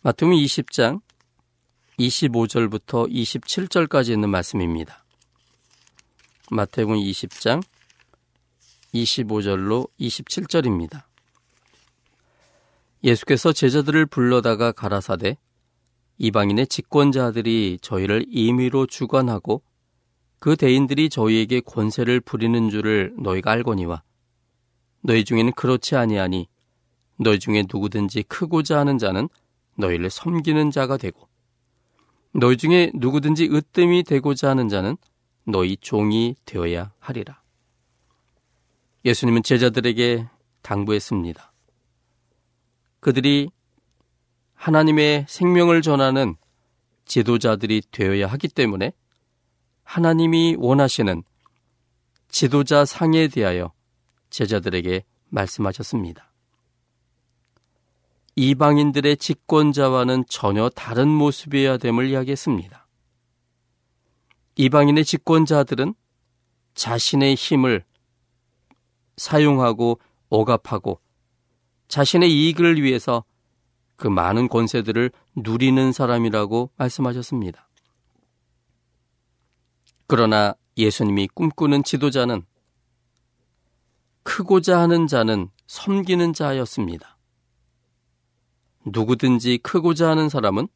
마태복음 0.00 0.34
20장 0.34 1.02
25절부터 1.98 3.12
27절까지 3.12 4.12
있는 4.12 4.30
말씀입니다. 4.30 5.04
마태복음 6.50 6.96
20장 6.96 7.62
25절로 8.94 9.90
27절입니다. 10.00 11.02
예수께서 13.04 13.52
제자들을 13.52 14.06
불러다가 14.06 14.72
가라사대 14.72 15.36
이방인의 16.16 16.68
집권자들이 16.68 17.80
저희를 17.82 18.24
임의로 18.30 18.86
주관하고 18.86 19.60
그 20.38 20.56
대인들이 20.56 21.08
저희에게 21.08 21.60
권세를 21.60 22.20
부리는 22.20 22.70
줄을 22.70 23.14
너희가 23.18 23.50
알거니와 23.52 24.02
너희 25.02 25.24
중에는 25.24 25.52
그렇지 25.52 25.96
아니하니 25.96 26.48
너희 27.18 27.38
중에 27.38 27.64
누구든지 27.72 28.22
크고자 28.24 28.78
하는 28.78 28.98
자는 28.98 29.28
너희를 29.76 30.10
섬기는 30.10 30.70
자가 30.70 30.96
되고 30.96 31.28
너희 32.32 32.56
중에 32.56 32.92
누구든지 32.94 33.48
으뜸이 33.50 34.04
되고자 34.04 34.50
하는 34.50 34.68
자는 34.68 34.96
너희 35.44 35.76
종이 35.78 36.36
되어야 36.44 36.92
하리라. 36.98 37.42
예수님은 39.04 39.42
제자들에게 39.42 40.28
당부했습니다. 40.62 41.52
그들이 43.00 43.50
하나님의 44.54 45.24
생명을 45.28 45.82
전하는 45.82 46.36
지도자들이 47.06 47.82
되어야 47.90 48.26
하기 48.26 48.48
때문에 48.48 48.92
하나님이 49.88 50.56
원하시는 50.58 51.22
지도자 52.28 52.84
상에 52.84 53.26
대하여 53.26 53.72
제자들에게 54.28 55.02
말씀하셨습니다. 55.30 56.30
이방인들의 58.36 59.16
집권자와는 59.16 60.26
전혀 60.28 60.68
다른 60.68 61.08
모습이어야 61.08 61.78
됨을 61.78 62.10
이야기했습니다. 62.10 62.86
이방인의 64.56 65.06
집권자들은 65.06 65.94
자신의 66.74 67.34
힘을 67.34 67.82
사용하고 69.16 69.98
억압하고 70.28 71.00
자신의 71.88 72.30
이익을 72.30 72.82
위해서 72.82 73.24
그 73.96 74.06
많은 74.06 74.48
권세들을 74.48 75.10
누리는 75.34 75.92
사람이라고 75.92 76.72
말씀하셨습니다. 76.76 77.67
그러나 80.08 80.54
예수님이 80.78 81.28
꿈꾸는 81.28 81.84
지도자는 81.84 82.42
크고자 84.22 84.80
하는 84.80 85.06
자는 85.06 85.50
섬기는 85.66 86.32
자였습니다. 86.32 87.18
누구든지 88.86 89.58
크고자 89.58 90.08
하는 90.08 90.30
사람은 90.30 90.68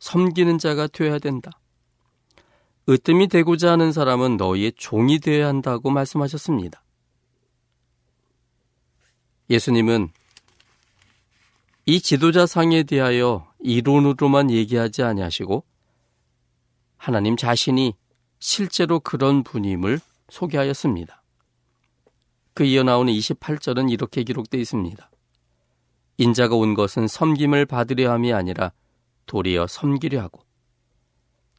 섬기는 0.00 0.58
자가 0.58 0.88
되어야 0.88 1.20
된다. 1.20 1.52
으뜸이 2.88 3.28
되고자 3.28 3.70
하는 3.70 3.92
사람은 3.92 4.38
너희의 4.38 4.72
종이 4.76 5.20
되어야 5.20 5.46
한다고 5.46 5.90
말씀하셨습니다. 5.90 6.82
예수님은 9.50 10.08
이 11.86 12.00
지도자 12.00 12.46
상에 12.46 12.82
대하여 12.82 13.48
이론으로만 13.60 14.50
얘기하지 14.50 15.04
아니하시고 15.04 15.64
하나님 16.96 17.36
자신이 17.36 17.94
실제로 18.42 18.98
그런 18.98 19.44
분임을 19.44 20.00
소개하였습니다. 20.28 21.22
그 22.54 22.64
이어 22.64 22.82
나오는 22.82 23.12
28절은 23.12 23.92
이렇게 23.92 24.24
기록되어 24.24 24.60
있습니다. 24.60 25.10
인자가 26.18 26.56
온 26.56 26.74
것은 26.74 27.06
섬김을 27.06 27.66
받으려 27.66 28.10
함이 28.10 28.32
아니라 28.32 28.72
도리어 29.26 29.68
섬기려 29.68 30.20
하고 30.20 30.44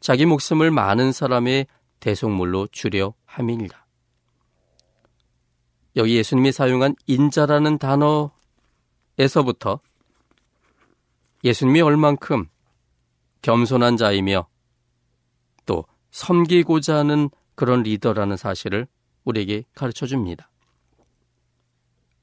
자기 0.02 0.26
목숨을 0.26 0.72
많은 0.72 1.14
사람의 1.14 1.68
대속물로 2.02 2.68
주려 2.74 3.14
함이니라. 3.24 3.86
여기 5.96 6.18
예수님이 6.18 6.52
사용한 6.52 6.98
인자라는 7.08 7.78
단어에서부터 7.78 9.80
예수님이 11.46 11.80
얼만큼 11.80 12.50
겸손한 13.42 13.96
자이며 13.96 14.38
또 14.38 14.53
섬기고자 16.14 16.96
하는 16.96 17.30
그런 17.56 17.82
리더라는 17.82 18.38
사실을 18.38 18.88
우리에게 19.26 19.66
가르쳐 19.74 20.06
줍니다. 20.06 20.50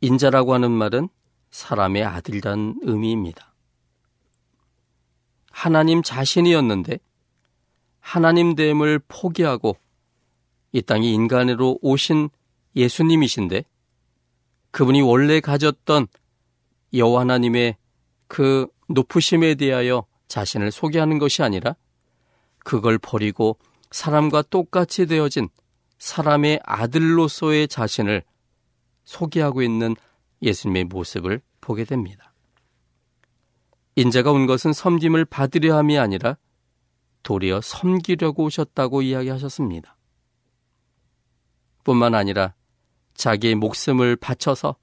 인자라고 0.01 0.55
하는 0.55 0.71
말은 0.71 1.09
사람의 1.51 2.05
아들이란 2.05 2.79
의미입니다. 2.83 3.53
하나님 5.51 6.03
자신이었는데 6.03 7.01
하나님 7.99 8.55
됨을 8.55 9.01
포기하고 9.09 9.77
이 10.73 10.81
땅에 10.83 11.11
인간으로 11.11 11.79
오신 11.83 12.31
예수님이신데 12.77 13.65
그분이 14.71 15.03
원래 15.03 15.41
가졌던 15.41 16.07
여호와 16.95 17.23
하나님의 17.23 17.77
그 18.29 18.69
높으심에 18.89 19.57
대하여 19.57 20.07
자신을 20.29 20.71
소개하는 20.71 21.19
것이 21.19 21.43
아니라 21.43 21.75
그걸 22.61 22.97
버리고 22.97 23.59
사람과 23.91 24.43
똑같이 24.43 25.07
되어진 25.07 25.49
사람의 25.99 26.61
아들로서의 26.65 27.69
자신을 27.69 28.23
소개하고 29.05 29.63
있는 29.63 29.97
예수님의 30.43 30.85
모습을 30.85 31.41
보게 31.61 31.85
됩니다. 31.85 32.33
인자가 33.97 34.33
온 34.33 34.47
것은 34.47 34.73
섬김을 34.73 35.27
받으려 35.27 35.77
함이 35.77 35.99
아니라 35.99 36.39
도리어 37.23 37.61
섬기려고 37.61 38.45
오셨다고 38.45 39.03
이야기하셨습니다. 39.03 39.97
뿐만 41.85 42.15
아니라 42.15 42.55
자기의 43.15 43.57
목숨을 43.57 44.17
바쳐서 44.17 44.77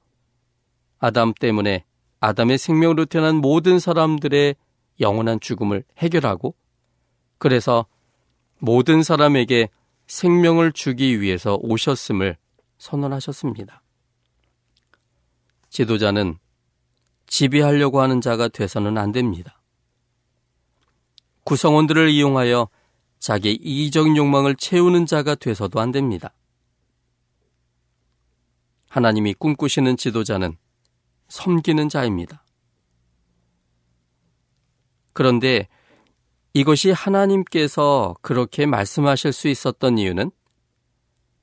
아담 0.99 1.33
때문에 1.33 1.85
아담의 2.19 2.57
생명으로 2.57 3.05
태어난 3.05 3.37
모든 3.37 3.79
사람들의 3.79 4.55
영원한 4.99 5.39
죽음을 5.39 5.83
해결하고 5.97 6.55
그래서 7.37 7.85
모든 8.59 9.03
사람에게 9.03 9.69
생명을 10.07 10.71
주기 10.71 11.21
위해서 11.21 11.57
오셨음을 11.61 12.37
선언하셨습니다. 12.77 13.83
지도자는 15.69 16.37
지배하려고 17.27 18.01
하는 18.01 18.21
자가 18.21 18.47
돼서는 18.47 18.97
안 18.97 19.11
됩니다. 19.11 19.61
구성원들을 21.43 22.09
이용하여 22.09 22.69
자기 23.19 23.51
이기적인 23.51 24.15
욕망을 24.15 24.55
채우는 24.55 25.05
자가 25.05 25.35
돼서도 25.35 25.79
안 25.79 25.91
됩니다. 25.91 26.33
하나님이 28.89 29.33
꿈꾸시는 29.33 29.97
지도자는 29.97 30.57
섬기는 31.27 31.89
자입니다. 31.89 32.43
그런데 35.13 35.67
이것이 36.57 36.89
하나님께서 36.89 38.15
그렇게 38.23 38.65
말씀하실 38.65 39.31
수 39.31 39.47
있었던 39.47 39.99
이유는 39.99 40.31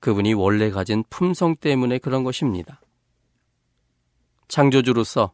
그분이 0.01 0.35
원래 0.35 0.71
가진 0.71 1.05
품성 1.09 1.55
때문에 1.55 1.99
그런 1.99 2.25
것입니다. 2.25 2.81
창조주로서 4.49 5.33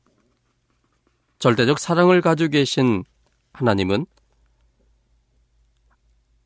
절대적 1.39 1.79
사랑을 1.79 2.21
가지고 2.21 2.51
계신 2.51 3.05
하나님은 3.55 4.05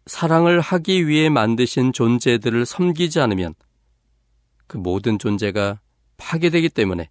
사랑을 0.07 0.61
하기 0.61 1.09
위해 1.09 1.29
만드신 1.29 1.92
존재들을 1.92 2.64
섬기지 2.64 3.18
않으면 3.18 3.57
그 4.68 4.77
모든 4.77 5.18
존재가 5.18 5.81
파괴되기 6.18 6.68
때문에 6.68 7.11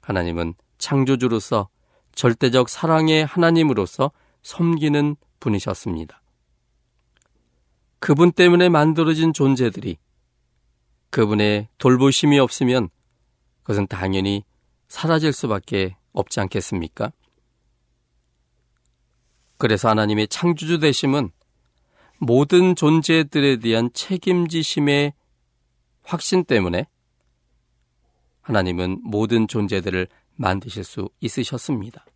하나님은 0.00 0.54
창조주로서 0.78 1.68
절대적 2.16 2.68
사랑의 2.68 3.24
하나님으로서 3.24 4.10
섬기는 4.42 5.14
분이셨습니다. 5.40 6.22
그분 7.98 8.32
때문에 8.32 8.68
만들어진 8.68 9.32
존재들이 9.32 9.98
그분의 11.10 11.68
돌보심이 11.78 12.38
없으면 12.38 12.90
그것은 13.62 13.86
당연히 13.86 14.44
사라질 14.88 15.32
수밖에 15.32 15.96
없지 16.12 16.40
않겠습니까? 16.40 17.12
그래서 19.58 19.88
하나님의 19.88 20.28
창조주 20.28 20.78
되심은 20.78 21.30
모든 22.18 22.74
존재들에 22.74 23.58
대한 23.58 23.90
책임지심의 23.92 25.12
확신 26.02 26.44
때문에 26.44 26.86
하나님은 28.40 29.00
모든 29.02 29.46
존재들을 29.46 30.08
만드실 30.36 30.84
수 30.84 31.10
있으셨습니다. 31.20 32.06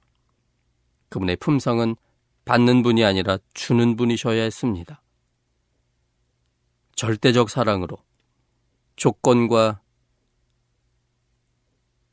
그분의 1.11 1.37
품성은 1.37 1.97
받는 2.45 2.83
분이 2.83 3.05
아니라 3.05 3.39
주는 3.55 3.97
분이셔야 3.97 4.43
했습니다. 4.43 5.03
절대적 6.97 7.51
사랑으로 7.51 7.99
조건과 8.97 9.81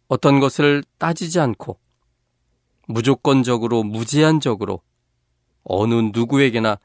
어떤 0.07 0.39
것을 0.39 0.83
따지지 0.97 1.39
않고 1.39 1.79
무조건적으로 2.87 3.83
무제한적으로 3.83 4.81
어느 5.63 5.93
누구에게나 6.13 6.79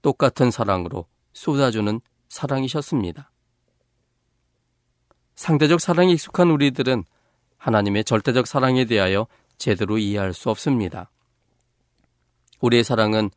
똑같은 0.00 0.50
사랑으로 0.50 1.06
쏟아주는 1.34 2.00
사랑이셨습니다. 2.28 3.30
상대적 5.34 5.80
사랑에 5.80 6.12
익숙한 6.12 6.50
우리들은 6.50 7.04
하나님의 7.58 8.04
절대적 8.04 8.46
사랑에 8.46 8.84
대하여 8.84 9.26
제대로 9.58 9.98
이해할 9.98 10.32
수 10.32 10.50
없습니다. 10.50 11.10
우리의 12.64 12.82
사랑은 12.82 13.30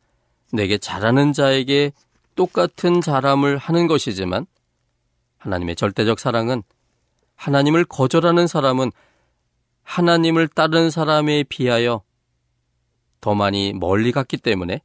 내게 0.52 0.78
잘하는 0.78 1.32
자에게 1.32 1.92
똑같은 2.34 3.00
잘함을 3.00 3.58
하는 3.58 3.86
것이지만 3.86 4.46
하나님의 5.38 5.76
절대적 5.76 6.18
사랑은 6.18 6.62
하나님을 7.36 7.84
거절하는 7.84 8.46
사람은 8.46 8.90
하나님을 9.82 10.48
따른 10.48 10.90
사람에 10.90 11.44
비하여 11.44 12.02
더 13.20 13.34
많이 13.34 13.72
멀리 13.72 14.12
갔기 14.12 14.38
때문에 14.38 14.80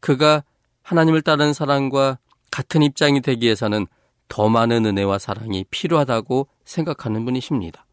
그가 0.00 0.44
하나님을 0.82 1.22
따른 1.22 1.52
사람과 1.52 2.18
같은 2.50 2.82
입장이 2.82 3.20
되기 3.20 3.46
위해서는 3.46 3.86
더 4.28 4.48
많은 4.48 4.86
은혜와 4.86 5.18
사랑이 5.18 5.64
필요하다고 5.70 6.48
생각하는 6.64 7.24
분이십니다. 7.24 7.86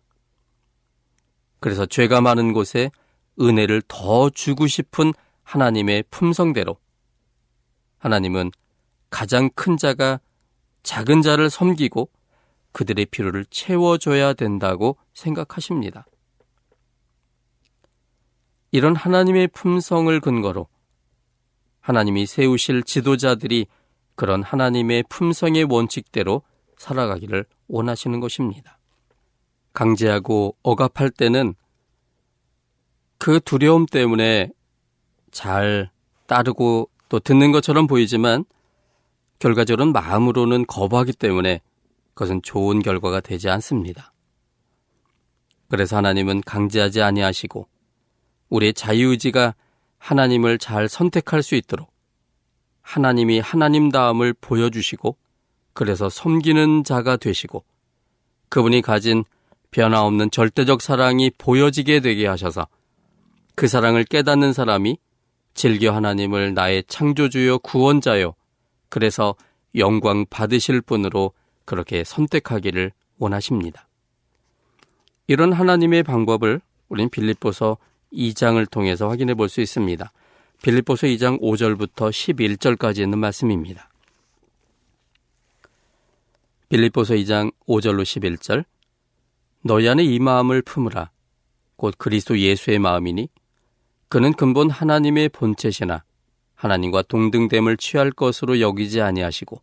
그래서 1.60 1.86
죄가 1.86 2.22
많은 2.22 2.54
곳에 2.54 2.92
은혜를 3.40 3.84
더 3.88 4.30
주고 4.30 4.68
싶은 4.68 5.14
하나님의 5.44 6.06
품성대로 6.10 6.78
하나님은 8.00 8.52
가장 9.10 9.50
큰 9.56 9.78
자가 9.78 10.20
작은 10.82 11.22
자를 11.22 11.50
섬기고 11.50 12.10
그들의 12.72 13.06
필요를 13.06 13.46
채워줘야 13.46 14.34
된다고 14.34 14.98
생각하십니다. 15.14 16.06
이런 18.72 18.96
하나님의 18.96 19.50
품성을 19.50 20.20
근거로 20.20 20.68
하나님이 21.80 22.26
세우실 22.26 22.84
지도자들이 22.84 23.68
그런 24.16 24.42
하나님의 24.42 25.04
품성의 25.10 25.66
원칙대로 25.70 26.42
살아가기를 26.78 27.46
원하시는 27.68 28.20
것입니다. 28.20 28.80
강제하고 29.74 30.58
억압할 30.64 31.10
때는 31.12 31.56
그 33.18 33.40
두려움 33.40 33.86
때문에 33.86 34.50
잘 35.34 35.90
따르고 36.28 36.90
또 37.10 37.20
듣는 37.20 37.52
것처럼 37.52 37.88
보이지만 37.88 38.46
결과적으로는 39.40 39.92
마음으로는 39.92 40.66
거부하기 40.68 41.14
때문에 41.14 41.60
그것은 42.14 42.42
좋은 42.42 42.82
결과가 42.82 43.20
되지 43.20 43.50
않습니다. 43.50 44.14
그래서 45.70 45.98
하나님은 45.98 46.42
강제하지 46.42 47.02
아니하시고 47.02 47.68
우리의 48.50 48.74
자유의지가 48.74 49.56
하나님을 49.98 50.60
잘 50.60 50.88
선택할 50.88 51.44
수 51.44 51.56
있도록 51.56 51.92
하나님이 52.82 53.40
하나님다움을 53.40 54.34
보여주시고 54.40 55.18
그래서 55.74 56.10
섬기는 56.10 56.84
자가 56.84 57.18
되시고 57.18 57.64
그분이 58.50 58.82
가진 58.82 59.24
변화없는 59.72 60.30
절대적 60.30 60.82
사랑이 60.82 61.32
보여지게 61.38 62.02
되게 62.02 62.28
하셔서 62.28 62.68
그 63.56 63.68
사랑을 63.68 64.04
깨닫는 64.04 64.54
사람이 64.54 64.98
즐겨 65.54 65.92
하나님을 65.92 66.54
나의 66.54 66.84
창조주요 66.88 67.60
구원자요. 67.60 68.36
그래서 68.90 69.36
영광 69.76 70.26
받으실 70.30 70.82
분으로 70.82 71.32
그렇게 71.66 72.04
선택하기를 72.04 72.92
원하십니다. 73.18 73.88
이런 75.28 75.54
하나님의 75.54 76.04
방법을 76.04 76.62
우린 76.90 77.10
빌립보서 77.10 77.78
2장을 78.14 78.70
통해서 78.70 79.10
확인해 79.10 79.34
볼 79.34 79.50
수 79.50 79.62
있습니다. 79.62 80.12
빌립보서 80.62 81.08
2장 81.08 81.42
5절부터 81.42 82.10
11절까지 82.10 83.00
있는 83.00 83.20
말씀입니다. 83.20 83.90
빌립보서 86.70 87.16
2장 87.16 87.52
5절로 87.68 88.04
11절 88.04 88.66
너희 89.62 89.88
안에 89.88 90.04
이 90.04 90.20
마음을 90.20 90.62
품으라 90.62 91.12
곧 91.76 91.96
그리스도 91.98 92.38
예수의 92.38 92.80
마음이니 92.80 93.30
그는 94.14 94.32
근본 94.32 94.70
하나님의 94.70 95.30
본체시나 95.30 96.04
하나님과 96.54 97.02
동등됨을 97.02 97.78
취할 97.78 98.12
것으로 98.12 98.60
여기지 98.60 99.02
아니하시고 99.02 99.60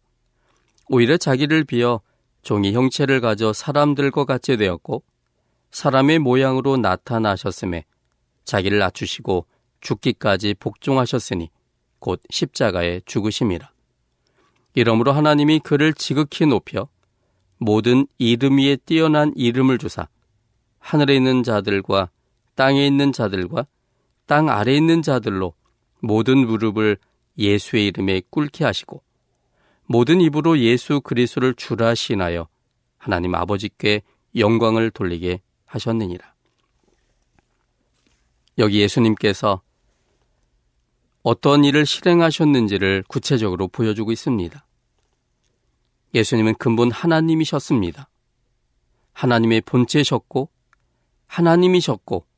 오히려 0.88 1.16
자기를 1.16 1.62
비어 1.62 2.00
종이 2.42 2.72
형체를 2.72 3.20
가져 3.20 3.52
사람들과 3.52 4.24
같이 4.24 4.56
되었고 4.56 5.04
사람의 5.70 6.18
모양으로 6.18 6.78
나타나셨음에 6.78 7.84
자기를 8.42 8.80
낮추시고 8.80 9.46
죽기까지 9.82 10.54
복종하셨으니 10.54 11.48
곧 12.00 12.20
십자가에 12.28 13.02
죽으심이라. 13.06 13.70
이러므로 14.74 15.12
하나님이 15.12 15.60
그를 15.60 15.94
지극히 15.94 16.44
높여 16.46 16.88
모든 17.58 18.04
이름 18.18 18.58
위에 18.58 18.78
뛰어난 18.84 19.32
이름을 19.36 19.78
주사 19.78 20.08
하늘에 20.80 21.14
있는 21.14 21.44
자들과 21.44 22.10
땅에 22.56 22.84
있는 22.84 23.12
자들과 23.12 23.66
땅 24.30 24.48
아래에 24.48 24.76
있는 24.76 25.02
자들로 25.02 25.54
모든 25.98 26.46
무릎을 26.46 26.98
예수의 27.36 27.88
이름에 27.88 28.22
꿇게 28.30 28.64
하시고 28.64 29.02
모든 29.86 30.20
입으로 30.20 30.60
예수 30.60 31.00
그리스도를 31.00 31.54
주라 31.54 31.96
신하여 31.96 32.46
하나님 32.96 33.34
아버지께 33.34 34.02
영광을 34.36 34.92
돌리게 34.92 35.40
하셨느니라. 35.66 36.32
여기 38.58 38.78
예수님께서 38.82 39.62
어떤 41.24 41.64
일을 41.64 41.84
실행하셨는지를 41.84 43.02
구체적으로 43.08 43.66
보여주고 43.66 44.12
있습니다. 44.12 44.64
예수님은 46.14 46.54
근본 46.54 46.92
하나님이셨습니다. 46.92 48.08
하나님의 49.12 49.62
본체셨고 49.62 50.50
하나님이셨고 51.26 52.29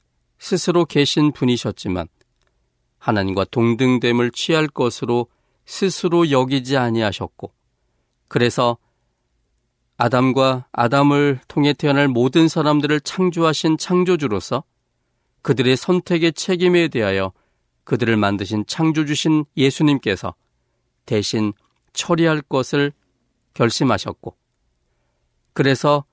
스스로 0.42 0.84
계신 0.84 1.30
분이셨지만 1.30 2.08
하나님과 2.98 3.44
동등됨을 3.44 4.32
취할 4.32 4.66
것으로 4.66 5.28
스스로 5.66 6.32
여기지 6.32 6.76
아니하셨고 6.76 7.52
그래서 8.26 8.76
아담과 9.98 10.66
아담을 10.72 11.38
통해 11.46 11.72
태어날 11.72 12.08
모든 12.08 12.48
사람들을 12.48 13.02
창조하신 13.02 13.78
창조주로서 13.78 14.64
그들의 15.42 15.76
선택의 15.76 16.32
책임에 16.32 16.88
대하여 16.88 17.32
그들을 17.84 18.16
만드신 18.16 18.64
창조주신 18.66 19.44
예수님께서 19.56 20.34
대신 21.06 21.52
처리할 21.92 22.42
것을 22.42 22.92
결심하셨고 23.54 24.36
그래서 25.52 26.04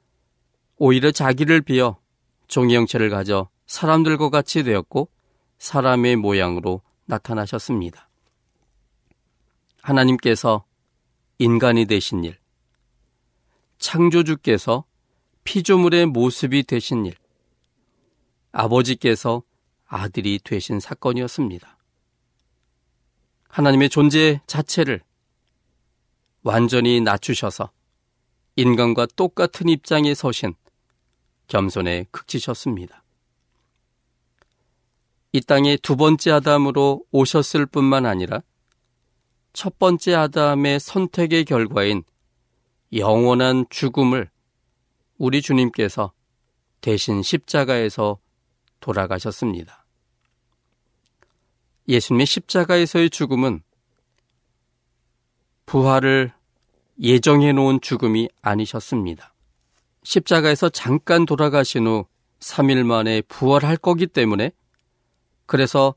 오히려 0.78 1.10
자기를 1.10 1.62
비어 1.62 1.98
종의 2.48 2.76
형체를 2.76 3.10
가져 3.10 3.50
사람들과 3.69 4.29
같이 4.29 4.63
되었고 4.63 5.10
사람의 5.60 6.15
모양으로 6.15 6.82
나타나셨습니다. 7.05 8.10
하나님께서 9.84 10.65
인간이 11.38 11.86
되신 11.86 12.23
일, 12.23 12.39
창조주께서 13.77 14.86
피조물의 15.43 16.08
모습이 16.08 16.63
되신 16.63 17.05
일, 17.05 17.15
아버지께서 18.51 19.43
아들이 19.86 20.39
되신 20.43 20.79
사건이었습니다. 20.79 21.77
하나님의 23.49 23.89
존재 23.89 24.41
자체를 24.47 24.99
완전히 26.41 27.01
낮추셔서 27.01 27.69
인간과 28.55 29.05
똑같은 29.15 29.69
입장에 29.69 30.15
서신 30.15 30.55
겸손에 31.47 32.08
극치셨습니다. 32.10 33.03
이 35.32 35.42
땅에 35.42 35.78
두 35.78 35.96
번째 35.96 36.32
아담으로 36.32 37.04
오셨을 37.12 37.65
뿐만 37.68 38.06
아니라 38.06 38.42
첫 39.54 39.78
번째 39.78 40.15
아담의 40.15 40.80
선택의 40.80 41.46
결과인 41.46 42.04
영원한 42.94 43.65
죽음을 43.70 44.30
우리 45.18 45.42
주님께서 45.42 46.13
대신 46.82 47.22
십자가에서 47.22 48.20
돌아가셨습니다. 48.80 49.86
예수님의 51.88 52.26
십자가에서의 52.26 53.10
죽음은 53.10 53.62
부활을 55.65 56.32
예정해 57.02 57.52
놓은 57.52 57.82
죽음이 57.82 58.30
아니셨습니다. 58.42 59.34
십자가에서 60.04 60.70
잠깐 60.70 61.26
돌아가신 61.26 61.86
후 61.86 62.06
3일 62.39 62.84
만에 62.84 63.22
부활할 63.22 63.78
거기 63.78 64.08
때문에 64.08 64.52
그래서 65.49 65.95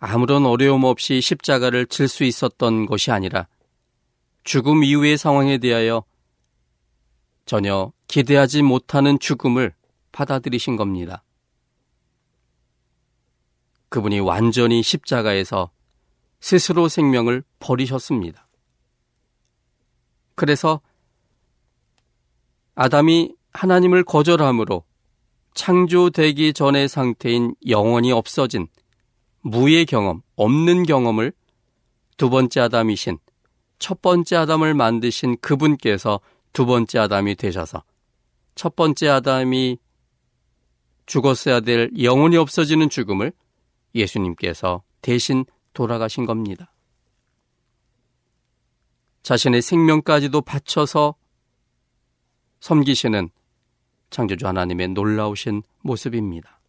아무런 0.00 0.44
어려움 0.44 0.82
없이 0.82 1.20
십자가를 1.20 1.86
질 1.86 2.08
수 2.08 2.24
있었던 2.24 2.86
것이 2.86 3.12
아니라 3.12 3.46
죽음 4.42 4.82
이후의 4.82 5.16
상황에 5.16 5.58
대하여 5.58 6.02
전혀 7.46 7.92
기대하지 8.08 8.62
못하는 8.62 9.20
죽음을 9.20 9.72
받아들이신 10.10 10.74
겁니다. 10.74 11.22
그분이 13.90 14.18
완전히 14.18 14.82
십자가에서 14.82 15.70
스스로 16.40 16.88
생명을 16.88 17.44
버리셨습니다. 17.60 18.48
그래서 20.34 20.80
아담이 22.74 23.36
하나님을 23.52 24.02
거절함으로 24.02 24.82
창조되기 25.58 26.52
전의 26.52 26.86
상태인 26.88 27.52
영원히 27.66 28.12
없어진 28.12 28.68
무의 29.40 29.86
경험, 29.86 30.22
없는 30.36 30.84
경험을 30.84 31.32
두 32.16 32.30
번째 32.30 32.60
아담이신 32.60 33.18
첫 33.80 34.00
번째 34.00 34.36
아담을 34.36 34.74
만드신 34.74 35.38
그분께서 35.40 36.20
두 36.52 36.64
번째 36.64 37.00
아담이 37.00 37.34
되셔서 37.34 37.82
첫 38.54 38.76
번째 38.76 39.08
아담이 39.08 39.78
죽었어야 41.06 41.58
될 41.58 41.90
영원히 42.00 42.36
없어지는 42.36 42.88
죽음을 42.88 43.32
예수님께서 43.96 44.84
대신 45.02 45.44
돌아가신 45.74 46.24
겁니다. 46.24 46.72
자신의 49.24 49.62
생명까지도 49.62 50.40
바쳐서 50.40 51.16
섬기시는 52.60 53.30
창조주 54.10 54.46
하나님의 54.46 54.88
놀라우신 54.88 55.62
모습입니다. 55.82 56.60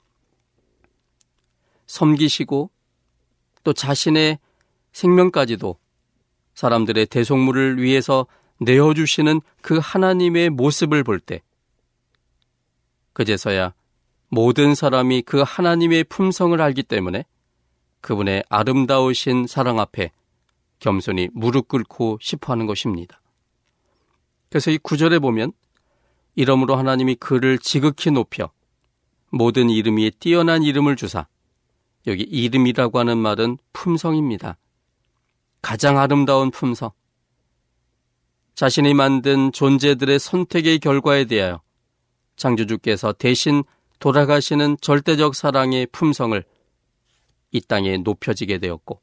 섬기시고 1.87 2.69
또 3.63 3.73
자신의 3.73 4.39
생명까지도 4.91 5.77
사람들의 6.53 7.05
대속물을 7.07 7.81
위해서 7.81 8.27
내어주시는 8.59 9.41
그 9.61 9.79
하나님의 9.81 10.49
모습을 10.49 11.03
볼 11.03 11.19
때, 11.19 11.41
그제서야 13.13 13.73
모든 14.29 14.75
사람이 14.75 15.23
그 15.23 15.41
하나님의 15.45 16.03
품성을 16.05 16.59
알기 16.61 16.83
때문에 16.83 17.25
그분의 18.01 18.43
아름다우신 18.49 19.47
사랑 19.47 19.79
앞에 19.79 20.11
겸손히 20.79 21.29
무릎 21.33 21.67
꿇고 21.67 22.19
싶어 22.21 22.53
하는 22.53 22.65
것입니다. 22.65 23.21
그래서 24.49 24.71
이 24.71 24.77
구절에 24.77 25.19
보면 25.19 25.51
이러므로 26.39 26.77
하나님이 26.77 27.15
그를 27.15 27.59
지극히 27.59 28.11
높여 28.11 28.49
모든 29.29 29.69
이름 29.69 29.97
위에 29.97 30.09
뛰어난 30.21 30.63
이름을 30.63 30.95
주사 30.95 31.27
여기 32.07 32.23
이름이라고 32.23 32.97
하는 32.97 33.17
말은 33.17 33.57
품성입니다. 33.73 34.57
가장 35.61 35.97
아름다운 35.97 36.49
품성. 36.49 36.91
자신이 38.55 38.93
만든 38.93 39.51
존재들의 39.51 40.17
선택의 40.17 40.79
결과에 40.79 41.25
대하여 41.25 41.59
창조주께서 42.37 43.11
대신 43.11 43.65
돌아가시는 43.99 44.77
절대적 44.79 45.35
사랑의 45.35 45.87
품성을 45.91 46.41
이 47.51 47.59
땅에 47.59 47.97
높여지게 47.97 48.59
되었고 48.59 49.01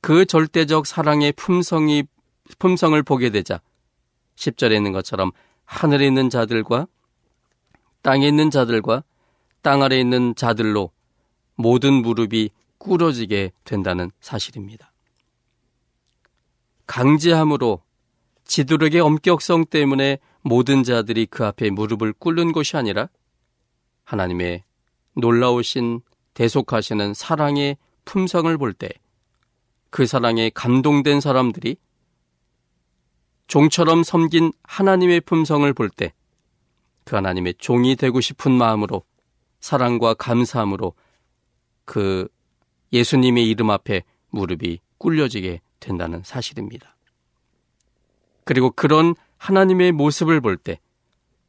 그 0.00 0.24
절대적 0.24 0.86
사랑의 0.86 1.32
품성이 1.32 2.04
품성을 2.58 3.02
보게 3.02 3.28
되자 3.28 3.60
10절에 4.36 4.74
있는 4.74 4.92
것처럼 4.92 5.32
하늘에 5.70 6.06
있는 6.06 6.30
자들과 6.30 6.88
땅에 8.02 8.26
있는 8.26 8.50
자들과 8.50 9.04
땅 9.62 9.82
아래 9.82 10.00
있는 10.00 10.34
자들로 10.34 10.90
모든 11.54 11.94
무릎이 11.94 12.50
꿇어지게 12.78 13.52
된다는 13.64 14.10
사실입니다. 14.20 14.92
강제함으로 16.86 17.82
지도력의 18.44 19.00
엄격성 19.00 19.66
때문에 19.66 20.18
모든 20.42 20.82
자들이 20.82 21.26
그 21.26 21.46
앞에 21.46 21.70
무릎을 21.70 22.14
꿇는 22.14 22.50
것이 22.52 22.76
아니라 22.76 23.08
하나님의 24.04 24.64
놀라우신 25.14 26.00
대속하시는 26.34 27.14
사랑의 27.14 27.76
품성을 28.04 28.56
볼 28.58 28.72
때 28.74 28.90
그 29.90 30.06
사랑에 30.06 30.50
감동된 30.50 31.20
사람들이 31.20 31.76
종처럼 33.50 34.02
섬긴 34.04 34.52
하나님의 34.62 35.20
품성을 35.22 35.72
볼 35.74 35.90
때 35.90 36.12
그 37.04 37.16
하나님의 37.16 37.54
종이 37.58 37.96
되고 37.96 38.20
싶은 38.20 38.52
마음으로 38.52 39.02
사랑과 39.58 40.14
감사함으로 40.14 40.94
그 41.84 42.28
예수님의 42.92 43.48
이름 43.48 43.70
앞에 43.70 44.04
무릎이 44.30 44.78
꿇려지게 44.98 45.60
된다는 45.80 46.22
사실입니다. 46.24 46.96
그리고 48.44 48.70
그런 48.70 49.16
하나님의 49.38 49.90
모습을 49.92 50.40
볼 50.40 50.56
때 50.56 50.78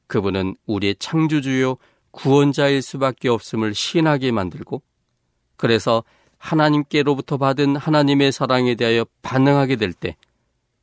그분은 0.08 0.56
우리의 0.66 0.96
창조주요 0.98 1.78
구원자일 2.10 2.82
수밖에 2.82 3.30
없음을 3.30 3.76
신하게 3.76 4.32
만들고 4.32 4.82
그래서 5.58 6.04
하나님께로부터 6.40 7.38
받은 7.38 7.76
하나님의 7.76 8.32
사랑에 8.32 8.74
대하여 8.74 9.06
반응하게 9.22 9.76
될 9.76 9.94
때 9.94 10.16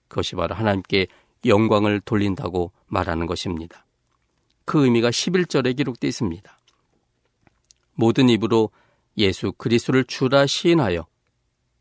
그것이 0.08 0.34
바로 0.34 0.54
하나님께 0.54 1.06
영광을 1.44 2.00
돌린다고 2.00 2.72
말하는 2.86 3.26
것입니다. 3.26 3.84
그 4.64 4.84
의미가 4.84 5.10
11절에 5.10 5.76
기록되어 5.76 6.08
있습니다. 6.08 6.58
모든 7.94 8.28
입으로 8.28 8.70
예수 9.16 9.52
그리스도를 9.52 10.04
주라 10.04 10.46
시인하여 10.46 11.06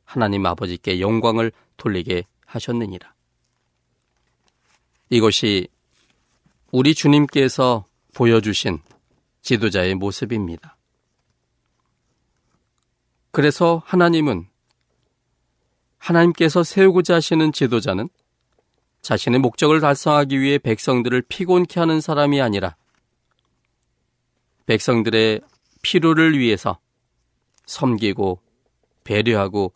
하나님 0.04 0.46
아버지께 0.46 1.00
영광을 1.00 1.52
돌리게 1.78 2.24
하셨느니라. 2.46 3.14
이것이 5.10 5.68
우리 6.72 6.94
주님께서 6.96 7.86
보여주신 8.14 8.80
지도자의 9.42 9.96
모습입니다. 9.96 10.78
그래서 13.32 13.84
하나님은 13.86 14.48
하나님께서 15.98 16.64
세우고자 16.64 17.16
하시는 17.16 17.52
지도자는 17.52 18.10
자신의 19.02 19.40
목적을 19.40 19.80
달성하기 19.80 20.40
위해 20.40 20.58
백성들을 20.58 21.24
피곤케 21.24 21.80
하는 21.80 22.02
사람이 22.02 22.42
아니라 22.42 22.76
백성들의 24.66 25.42
필요를 25.82 26.38
위해서 26.38 26.80
섬기고 27.66 28.42
배려하고 29.04 29.74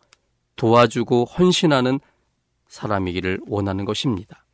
도와주고 0.56 1.24
헌신하는 1.24 2.00
사람이기를 2.68 3.40
원하는 3.46 3.84
것입니다. 3.84 4.44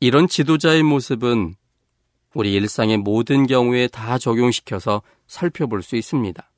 이런 0.00 0.28
지도자의 0.28 0.82
모습은 0.82 1.54
우리 2.34 2.52
일상의 2.52 2.98
모든 2.98 3.46
경우에 3.46 3.88
다 3.88 4.18
적용시켜서 4.18 5.00
살펴볼 5.26 5.82
수 5.82 5.96
있습니다. 5.96 6.50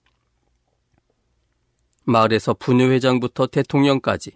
마을에서 2.11 2.55
분회회장부터 2.55 3.47
대통령까지, 3.47 4.33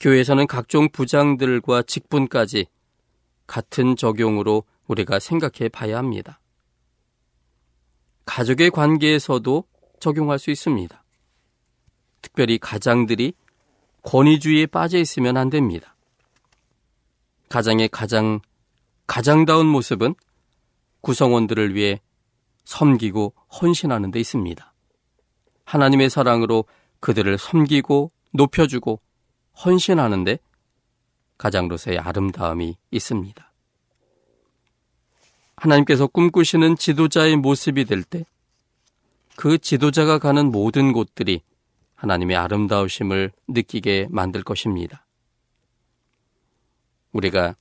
교회에서는 0.00 0.46
각종 0.46 0.88
부장들과 0.88 1.82
직분까지 1.82 2.66
같은 3.46 3.96
적용으로 3.96 4.64
우리가 4.86 5.18
생각해 5.18 5.68
봐야 5.68 5.98
합니다. 5.98 6.40
가족의 8.24 8.70
관계에서도 8.70 9.64
적용할 9.98 10.38
수 10.38 10.50
있습니다. 10.50 11.04
특별히 12.22 12.58
가장들이 12.58 13.34
권위주의에 14.02 14.66
빠져 14.66 14.98
있으면 14.98 15.36
안 15.36 15.50
됩니다. 15.50 15.96
가장의 17.50 17.88
가장 17.88 18.40
가장다운 19.06 19.66
모습은 19.66 20.14
구성원들을 21.00 21.74
위해 21.74 22.00
섬기고 22.64 23.34
헌신하는 23.60 24.12
데 24.12 24.20
있습니다. 24.20 24.69
하나님의 25.70 26.10
사랑으로 26.10 26.64
그들을 27.00 27.38
섬기고 27.38 28.10
높여주고 28.32 29.00
헌신하는데 29.64 30.38
가장로서의 31.38 31.98
아름다움이 31.98 32.76
있습니다. 32.90 33.52
하나님께서 35.56 36.06
꿈꾸시는 36.06 36.76
지도자의 36.76 37.36
모습이 37.36 37.84
될 37.84 38.02
때 38.02 38.24
그 39.36 39.56
지도자가 39.56 40.18
가는 40.18 40.50
모든 40.50 40.92
곳들이 40.92 41.40
하나님의 41.94 42.36
아름다우심을 42.36 43.32
느끼게 43.48 44.08
만들 44.10 44.42
것입니다. 44.42 45.06
우리가 47.12 47.54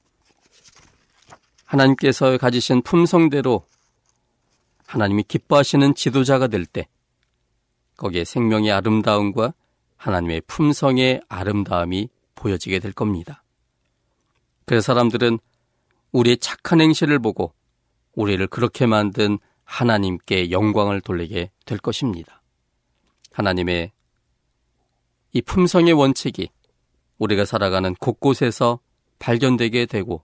하나님께서 1.63 2.37
가지신 2.37 2.81
품성대로 2.81 3.65
하나님이 4.87 5.23
기뻐하시는 5.23 5.95
지도자가 5.95 6.47
될 6.47 6.65
때 6.65 6.89
거기에 7.99 8.23
생명의 8.23 8.71
아름다움과 8.71 9.53
하나님의 9.97 10.41
품성의 10.47 11.21
아름다움이 11.27 12.07
보여지게 12.33 12.79
될 12.79 12.93
겁니다. 12.93 13.43
그래서 14.65 14.93
사람들은 14.93 15.39
우리의 16.13 16.37
착한 16.37 16.79
행실을 16.79 17.19
보고 17.19 17.53
우리를 18.13 18.47
그렇게 18.47 18.85
만든 18.85 19.37
하나님께 19.65 20.49
영광을 20.49 21.01
돌리게 21.01 21.51
될 21.65 21.77
것입니다. 21.77 22.41
하나님의 23.33 23.91
이 25.33 25.41
품성의 25.41 25.91
원칙이 25.91 26.49
우리가 27.17 27.43
살아가는 27.43 27.93
곳곳에서 27.95 28.79
발견되게 29.19 29.85
되고 29.85 30.23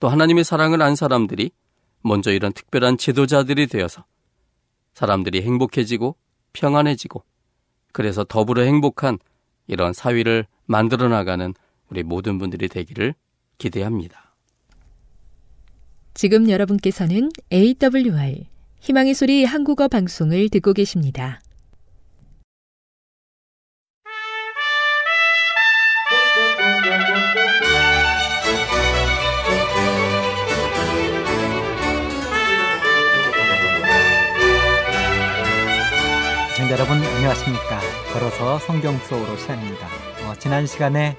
또 0.00 0.08
하나님의 0.08 0.42
사랑을 0.42 0.82
안 0.82 0.96
사람들이 0.96 1.52
먼저 2.02 2.32
이런 2.32 2.52
특별한 2.52 2.98
지도자들이 2.98 3.68
되어서 3.68 4.04
사람들이 4.94 5.42
행복해지고 5.42 6.16
평안해지고 6.56 7.22
그래서 7.92 8.24
더불어 8.24 8.62
행복한 8.62 9.18
이런 9.66 9.92
사회를 9.92 10.46
만들어 10.64 11.08
나가는 11.08 11.54
우리 11.90 12.02
모든 12.02 12.38
분들이 12.38 12.68
되기를 12.68 13.14
기대합니다. 13.58 14.34
지금 16.14 16.48
여러분께서는 16.48 17.30
AWR 17.52 18.46
희망의 18.80 19.14
소리 19.14 19.44
한국어 19.44 19.88
방송을 19.88 20.48
듣고 20.48 20.72
계십니다. 20.72 21.40
여러분 36.78 36.98
안녕하십니까? 36.98 37.80
걸어서 38.12 38.58
성경 38.58 38.98
속으로 38.98 39.34
시간입니다. 39.38 39.86
어, 39.86 40.34
지난 40.38 40.66
시간에 40.66 41.16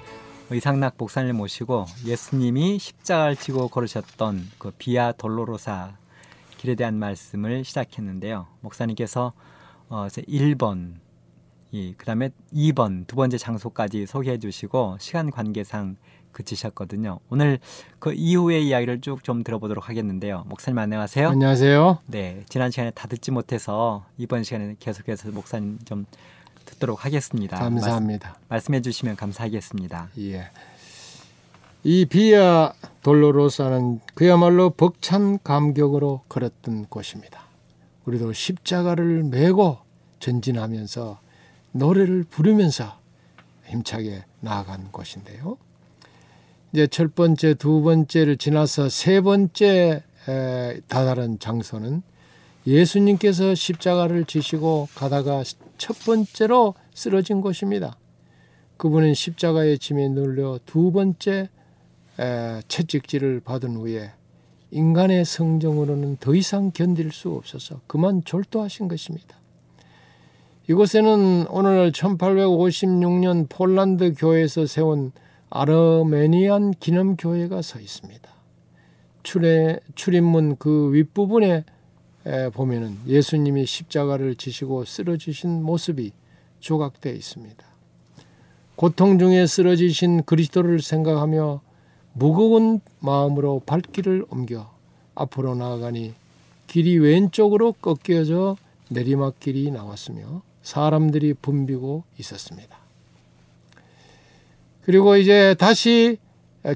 의상락 0.52 0.94
목사님 1.00 1.36
모시고 1.36 1.86
예수님이 2.06 2.78
십자가를 2.78 3.36
지고 3.36 3.68
걸으셨던 3.68 4.52
그 4.60 4.70
비아 4.78 5.12
돌로로사 5.14 5.98
길에 6.58 6.76
대한 6.76 7.00
말씀을 7.00 7.64
시작했는데요. 7.64 8.46
목사님께서 8.62 9.34
어, 9.90 10.06
1번 10.06 11.00
이 11.72 11.96
그다음에 11.98 12.30
2번 12.54 13.08
두 13.08 13.16
번째 13.16 13.40
장소까지 13.40 14.06
소개해 14.06 14.38
주시고 14.38 14.98
시간 15.00 15.32
관계상 15.32 15.96
그치셨거든요. 16.38 17.20
오늘 17.30 17.60
그 18.00 18.14
이후의 18.14 18.68
이야기를 18.68 19.02
쭉 19.02 19.18
좀 19.24 19.44
들어보도록 19.44 19.90
하겠는데요. 19.90 20.44
목사님 20.48 20.78
안녕하세요. 20.78 21.30
안녕하세요. 21.30 22.00
네, 22.06 22.44
지난 22.48 22.70
시간에 22.70 22.92
다 22.92 23.08
듣지 23.08 23.32
못해서 23.32 24.06
이번 24.18 24.44
시간에 24.44 24.76
계속해서 24.80 25.32
목사님 25.32 25.80
좀 25.86 26.06
듣도록 26.66 27.04
하겠습니다. 27.04 27.58
감사합니다. 27.58 28.38
말씀, 28.48 28.74
해 28.76 28.82
주시면 28.82 29.16
감사하겠습니다. 29.16 30.10
예. 30.20 30.50
이 31.84 32.06
비아 32.06 32.74
돌로로사는 33.02 34.02
그야말로 34.14 34.70
벅찬 34.70 35.40
감격으로 35.44 36.22
걸었던 36.30 36.86
곳입니다. 36.90 37.42
우리도 38.06 38.34
십자가를 38.34 39.24
메고 39.24 39.80
전진하면서 40.20 41.20
노래를 41.72 42.24
부르면서 42.30 42.98
힘차게 43.66 44.24
나아간 44.42 44.92
곳인데요. 44.92 45.58
이제 46.74 46.86
첫 46.88 47.16
번째, 47.16 47.54
두 47.54 47.82
번째를 47.82 48.38
지나서 48.38 48.90
세 48.90 49.22
번째 49.22 50.04
에, 50.28 50.82
다다른 50.88 51.40
장소는 51.40 52.02
예수님께서 52.66 53.56
십자가를 53.56 54.26
지시고 54.26 54.90
가다가 54.94 55.44
첫 55.78 55.98
번째로 56.06 56.74
쓰러진 56.94 57.40
곳입니다. 57.40 57.98
그분은 58.76 59.14
십자가의 59.14 59.80
짐에 59.80 60.10
눌려 60.10 60.60
두 60.66 60.92
번째 60.92 61.50
에, 62.20 62.62
채찍질을 62.68 63.40
받은 63.40 63.76
후에 63.78 64.12
인간의 64.72 65.24
성정으로는 65.24 66.18
더 66.18 66.36
이상 66.36 66.72
견딜 66.72 67.12
수 67.14 67.30
없어서 67.30 67.80
그만 67.88 68.24
졸도하신 68.26 68.90
것입니다. 68.90 69.38
이곳에는 70.70 71.48
오늘 71.50 71.94
1856년 71.94 73.48
폴란드 73.48 74.16
교회에서 74.18 74.66
세운 74.66 75.14
아르메니안 75.50 76.72
기념교회가 76.72 77.62
서 77.62 77.80
있습니다. 77.80 78.30
출애, 79.24 79.80
출입문 79.96 80.58
그 80.58 80.94
윗부분에 80.94 81.64
보면은 82.54 82.98
예수님이 83.08 83.66
십자가를 83.66 84.36
지시고 84.36 84.86
쓰러지신 84.86 85.64
모습이 85.64 86.12
조각되어 86.60 87.14
있습니다. 87.14 87.66
고통 88.76 89.18
중에 89.18 89.48
쓰러지신 89.48 90.24
그리스도를 90.24 90.82
생각하며 90.82 91.62
무거운 92.14 92.80
마음으로 93.00 93.62
발길을 93.66 94.26
옮겨 94.30 94.72
앞으로 95.16 95.56
나아가니 95.56 96.14
길이 96.68 96.98
왼쪽으로 96.98 97.74
꺾여져 97.74 98.58
내리막길이 98.90 99.72
나왔으며 99.72 100.42
사람들이 100.62 101.34
붐비고 101.36 102.04
있었습니다. 102.20 102.87
그리고 104.88 105.18
이제 105.18 105.54
다시 105.60 106.18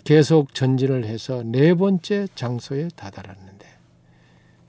계속 0.03 0.53
전진을 0.53 1.05
해서 1.05 1.43
네 1.45 1.73
번째 1.73 2.27
장소에 2.35 2.89
다다랐는데 2.93 3.65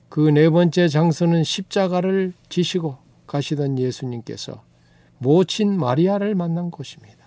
그 0.07 0.31
네 0.31 0.49
번째 0.49 0.87
장소는 0.87 1.43
십자가를 1.43 2.31
지시고 2.47 2.95
가시던 3.27 3.79
예수님께서 3.79 4.63
모친 5.17 5.77
마리아를 5.77 6.35
만난 6.35 6.71
곳입니다. 6.71 7.17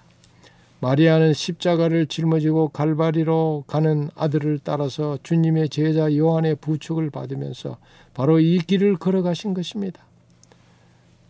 마리아는 0.81 1.35
십자가를 1.35 2.07
짊어지고 2.07 2.71
갈바리로 2.71 3.65
가는 3.67 4.09
아들을 4.15 4.61
따라서 4.65 5.19
주님의 5.23 5.69
제자 5.69 6.17
요한의 6.17 6.55
부축을 6.63 7.11
받으면서 7.11 7.77
바로 8.15 8.41
이 8.41 8.57
길을 8.57 8.97
걸어가신 8.97 9.53
것입니다. 9.53 10.01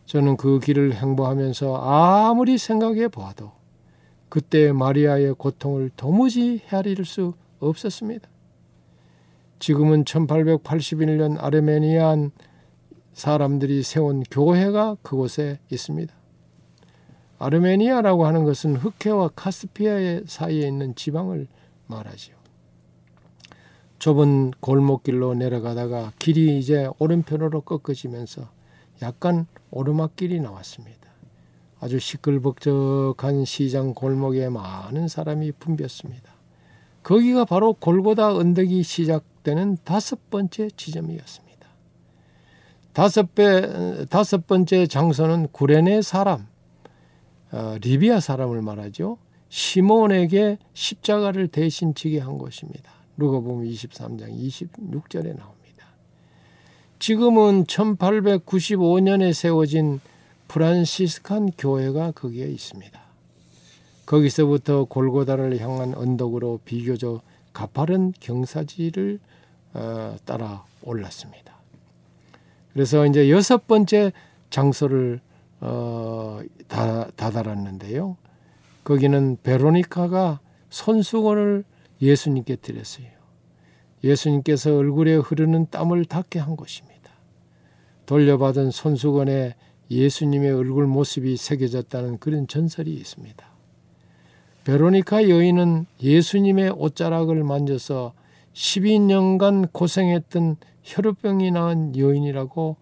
저는 0.05 0.37
그 0.37 0.61
길을 0.61 0.95
행보하면서 0.95 1.75
아무리 1.75 2.57
생각해 2.57 3.09
보아도 3.09 3.56
그때 4.37 4.71
마리아의 4.71 5.33
고통을 5.39 5.89
도무지 5.97 6.61
헤아릴 6.69 7.07
수 7.07 7.33
없었습니다. 7.59 8.29
지금은 9.61 10.05
1881년 10.05 11.43
아르메니안 11.43 12.33
사람들이 13.15 13.83
세운 13.83 14.23
교회가 14.25 14.99
그곳에 15.01 15.59
있습니다. 15.71 16.15
아르메니아라고 17.39 18.27
하는 18.27 18.45
것은 18.45 18.77
흑해와 18.77 19.29
카스피아 19.29 20.25
사이에 20.27 20.69
있는 20.69 20.95
지방을 20.95 21.47
말하지요. 21.87 22.37
좁은 23.99 24.51
골목길로 24.61 25.33
내려가다가 25.33 26.13
길이 26.19 26.59
이제 26.59 26.91
오른편으로 26.99 27.63
꺾어지면서 27.63 28.51
약간 29.01 29.47
오르막길이 29.71 30.41
나왔습니다. 30.41 31.06
아주 31.79 31.99
시끌벅적한 31.99 33.45
시장 33.45 33.95
골목에 33.95 34.49
많은 34.49 35.09
사람이 35.09 35.53
붐볐습니다. 35.53 36.35
거기가 37.03 37.45
바로 37.45 37.75
골고다 37.75 38.35
언덕이 38.35 38.83
시작되는 38.83 39.79
다섯 39.85 40.31
번째 40.31 40.69
지점이었습니다. 40.77 41.47
다섯, 42.93 43.35
배, 43.35 44.07
다섯 44.07 44.47
번째 44.47 44.87
장소는 44.87 45.49
구레네 45.53 46.01
사람, 46.03 46.47
어, 47.53 47.77
리비아 47.81 48.21
사람을 48.21 48.63
말하죠. 48.63 49.19
시몬에게 49.51 50.59
십자가를 50.73 51.49
대신 51.49 51.95
지게 51.95 52.19
한 52.19 52.39
것입니다. 52.39 52.91
누가 53.17 53.39
보면 53.41 53.71
23장 53.71 54.31
26절에 54.31 55.37
나옵니다. 55.37 55.87
지금은 56.99 57.65
1895년에 57.65 59.33
세워진 59.33 60.01
프란시스칸 60.49 61.53
교회가 61.59 62.13
거기에 62.13 62.47
있습니다. 62.47 63.01
거기서부터 64.07 64.85
골고다를 64.85 65.59
향한 65.61 65.95
언덕으로 65.95 66.61
비교적 66.65 67.23
가파른 67.53 68.13
경사지를 68.21 69.19
어, 69.75 70.17
따라 70.25 70.65
올랐습니다. 70.83 71.57
그래서 72.73 73.07
이제 73.07 73.31
여섯 73.31 73.67
번째 73.67 74.13
장소를 74.51 75.21
어, 75.61 76.41
다, 76.69 77.09
다다랐는데요. 77.17 78.17
거기는 78.85 79.39
베로니카가 79.43 80.41
손수건을 80.71 81.65
예수님께 82.01 82.57
드렸어요. 82.57 83.07
예수님께서 84.05 84.77
얼굴에 84.77 85.17
흐르는 85.17 85.67
땀을 85.71 86.05
닦게 86.05 86.39
한 86.39 86.57
것입니다. 86.57 87.11
돌려받은 88.05 88.71
손수건에 88.71 89.55
예수님의 89.91 90.53
얼굴 90.53 90.87
모습이 90.87 91.37
새겨졌다는 91.37 92.19
그런 92.19 92.49
전설이 92.49 92.93
있습니다. 92.93 93.47
베로니카 94.65 95.29
여인은 95.29 95.87
예수님의 96.03 96.71
옷자락을 96.71 97.45
만져서 97.45 98.15
12년간 98.53 99.69
고생했던 99.73 100.57
혈우병이 100.83 101.51
나은 101.53 101.97
여인이라고 101.97 102.77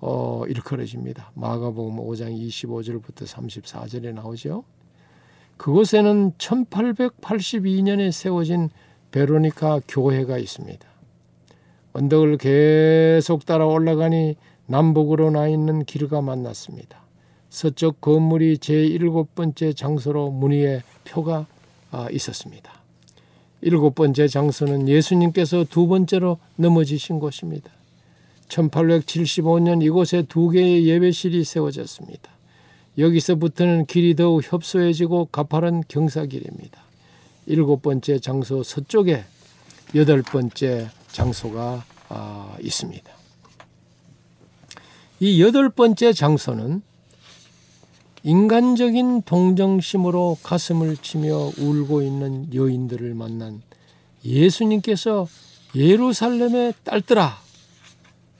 어, 0.00 0.42
일컬어집니다. 0.46 1.32
마가복음 1.34 1.96
5장 1.96 2.38
25절부터 2.38 3.24
34절에 3.24 4.12
나오죠. 4.12 4.64
그곳에는 5.56 6.32
1882년에 6.32 8.12
세워진 8.12 8.68
베로니카 9.10 9.80
교회가 9.88 10.38
있습니다. 10.38 10.86
언덕을 11.94 12.36
계속 12.38 13.46
따라 13.46 13.66
올라가니 13.66 14.36
남북으로 14.66 15.30
나 15.30 15.48
있는 15.48 15.84
길과 15.84 16.20
만났습니다. 16.20 16.98
서쪽 17.50 18.00
건물이 18.00 18.58
제7 18.58 19.28
번째 19.34 19.72
장소로 19.72 20.30
문의에 20.30 20.82
표가 21.04 21.46
아, 21.90 22.08
있었습니다. 22.10 22.72
일곱 23.60 23.94
번째 23.94 24.26
장소는 24.26 24.88
예수님께서 24.88 25.64
두 25.64 25.86
번째로 25.86 26.38
넘어지신 26.56 27.20
곳입니다. 27.20 27.70
1875년 28.48 29.82
이곳에 29.82 30.22
두 30.28 30.48
개의 30.50 30.86
예배실이 30.86 31.44
세워졌습니다. 31.44 32.30
여기서부터는 32.98 33.86
길이 33.86 34.14
더욱 34.14 34.42
협소해지고 34.52 35.26
가파른 35.32 35.82
경사길입니다. 35.88 36.82
일곱 37.46 37.82
번째 37.82 38.18
장소 38.18 38.62
서쪽에 38.62 39.24
여덟 39.94 40.22
번째 40.22 40.90
장소가 41.08 41.84
아, 42.08 42.56
있습니다. 42.60 43.23
이 45.20 45.40
여덟 45.40 45.68
번째 45.68 46.12
장소는 46.12 46.82
인간적인 48.24 49.22
동정심으로 49.22 50.38
가슴을 50.42 50.96
치며 50.96 51.52
울고 51.56 52.02
있는 52.02 52.52
여인들을 52.52 53.14
만난 53.14 53.62
예수님께서 54.24 55.28
예루살렘의 55.76 56.74
딸들아 56.82 57.36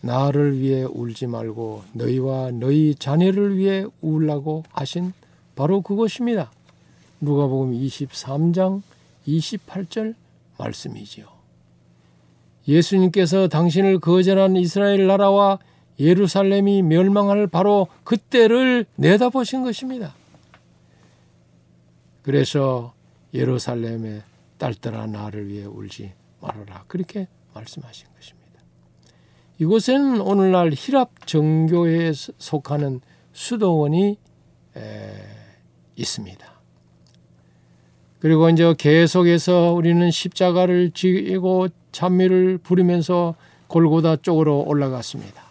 나를 0.01 0.59
위해 0.59 0.85
울지 0.85 1.27
말고 1.29 1.85
너희와 1.93 2.51
너희 2.53 2.95
자녀를 2.99 3.57
위해 3.57 3.85
울라고 4.01 4.65
하신 4.71 5.13
바로 5.55 5.81
그것입니다. 5.81 6.51
누가복음 7.21 7.73
23장 7.73 8.83
28절 9.27 10.15
말씀이지요. 10.59 11.27
예수님께서 12.67 13.49
당신을 13.49 14.01
거절한 14.01 14.57
이스라엘 14.57 15.07
나라와 15.07 15.59
예루살렘이 15.99 16.83
멸망할 16.83 17.47
바로 17.47 17.89
그때를 18.03 18.87
내다보신 18.97 19.63
것입니다. 19.63 20.15
그래서 22.23 22.95
예루살렘의 23.33 24.23
딸들아 24.59 25.07
나를 25.07 25.49
위해 25.49 25.65
울지 25.65 26.13
말아라 26.41 26.85
그렇게 26.87 27.29
말씀하신 27.53 28.09
것입니다. 28.17 28.45
이곳에는 29.59 30.21
오늘날 30.21 30.73
히랍 30.75 31.27
정교회에 31.27 32.13
속하는 32.39 33.01
수도원이 33.33 34.19
있습니다. 35.97 36.55
그리고 38.19 38.49
이제 38.49 38.75
계속해서 38.77 39.75
우리는 39.75 40.11
십자가를 40.11 40.93
지고 40.93 41.69
찬미를 41.93 42.59
부르면서 42.59 43.35
골고다 43.67 44.17
쪽으로 44.17 44.65
올라갔습니다. 44.67 45.44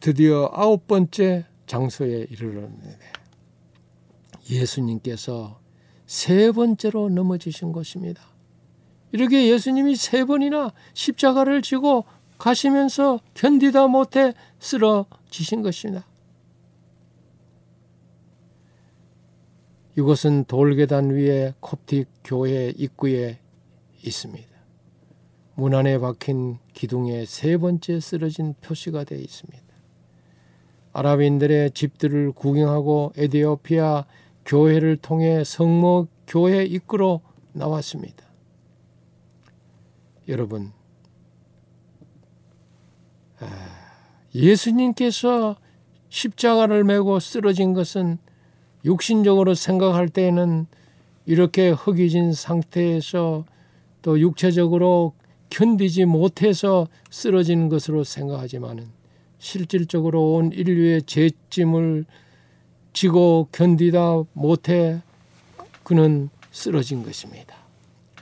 드디어 0.00 0.50
아홉 0.52 0.86
번째 0.86 1.46
장소에 1.66 2.26
이르렀는데 2.30 2.98
예수님께서 4.50 5.60
세 6.06 6.50
번째로 6.52 7.08
넘어지신 7.10 7.72
것입니다. 7.72 8.22
이렇게 9.12 9.48
예수님이 9.48 9.96
세 9.96 10.24
번이나 10.24 10.72
십자가를 10.94 11.62
지고 11.62 12.04
가시면서 12.38 13.20
견디다 13.34 13.88
못해 13.88 14.32
쓰러지신 14.58 15.62
것입니다. 15.62 16.06
이곳은 19.98 20.44
돌계단 20.44 21.10
위에 21.10 21.54
콥틱 21.60 22.08
교회 22.22 22.72
입구에 22.76 23.40
있습니다. 24.04 24.48
문 25.56 25.74
안에 25.74 25.98
박힌 25.98 26.58
기둥에 26.72 27.24
세 27.24 27.56
번째 27.56 27.98
쓰러진 27.98 28.54
표시가 28.60 29.02
되어 29.02 29.18
있습니다. 29.18 29.67
아랍인들의 30.98 31.70
집들을 31.70 32.32
구경하고 32.32 33.12
에디오피아 33.16 34.04
교회를 34.44 34.96
통해 34.96 35.44
성모 35.44 36.08
교회 36.26 36.64
입구로 36.64 37.20
나왔습니다. 37.52 38.24
여러분, 40.26 40.72
아, 43.38 43.46
예수님께서 44.34 45.56
십자가를 46.08 46.82
메고 46.82 47.20
쓰러진 47.20 47.74
것은 47.74 48.18
육신적으로 48.84 49.54
생각할 49.54 50.08
때에는 50.08 50.66
이렇게 51.26 51.70
허기진 51.70 52.32
상태에서 52.32 53.44
또 54.02 54.18
육체적으로 54.18 55.12
견디지 55.50 56.06
못해서 56.06 56.88
쓰러진 57.08 57.68
것으로 57.68 58.02
생각하지만은 58.02 58.97
실질적으로 59.38 60.34
온 60.34 60.52
인류의 60.52 61.02
죄짐을 61.02 62.04
지고 62.92 63.48
견디다 63.52 64.24
못해 64.32 65.00
그는 65.84 66.30
쓰러진 66.50 67.02
것입니다. 67.02 67.56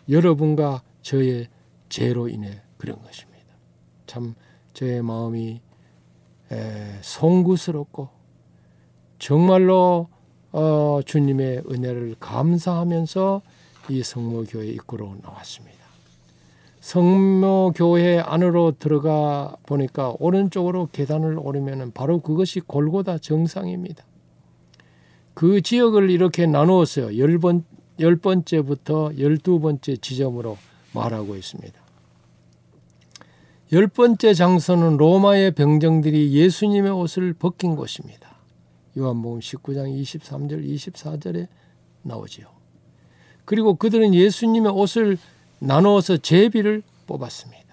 여러분과 0.09 0.83
저의 1.03 1.49
죄로 1.89 2.29
인해 2.29 2.61
그런 2.77 3.01
것입니다. 3.03 3.47
참 4.07 4.35
저의 4.73 5.03
마음이 5.03 5.61
송구스럽고 7.01 8.09
정말로 9.19 10.09
어, 10.53 11.01
주님의 11.05 11.65
은혜를 11.71 12.17
감사하면서 12.21 13.43
이 13.91 14.03
성모교회 14.03 14.69
입구로 14.69 15.17
나왔습니다. 15.23 15.76
성모교회 16.87 18.21
안으로 18.21 18.75
들어가 18.79 19.57
보니까 19.65 20.15
오른쪽으로 20.21 20.89
계단을 20.93 21.37
오르면 21.37 21.91
바로 21.91 22.21
그것이 22.21 22.61
골고다 22.61 23.19
정상입니다. 23.19 24.05
그 25.35 25.61
지역을 25.63 26.11
이렇게 26.11 26.47
나누었어요. 26.47 27.19
열, 27.19 27.39
번, 27.41 27.65
열 27.99 28.15
번째부터 28.15 29.19
열두 29.19 29.59
번째 29.59 29.97
지점으로 29.97 30.59
말하고 30.93 31.35
있습니다. 31.35 31.77
열 33.73 33.89
번째 33.89 34.33
장소는 34.33 34.97
로마의 34.97 35.57
병정들이 35.57 36.35
예수님의 36.35 36.93
옷을 36.93 37.33
벗긴 37.33 37.75
곳입니다. 37.75 38.37
요한복음 38.97 39.41
19장 39.41 39.93
23절 40.01 40.65
24절에 40.65 41.49
나오지요. 42.03 42.47
그리고 43.45 43.75
그들은 43.75 44.15
예수님의 44.15 44.71
옷을 44.71 45.19
나누어서 45.59 46.19
제비를 46.19 46.83
뽑았습니다. 47.07 47.67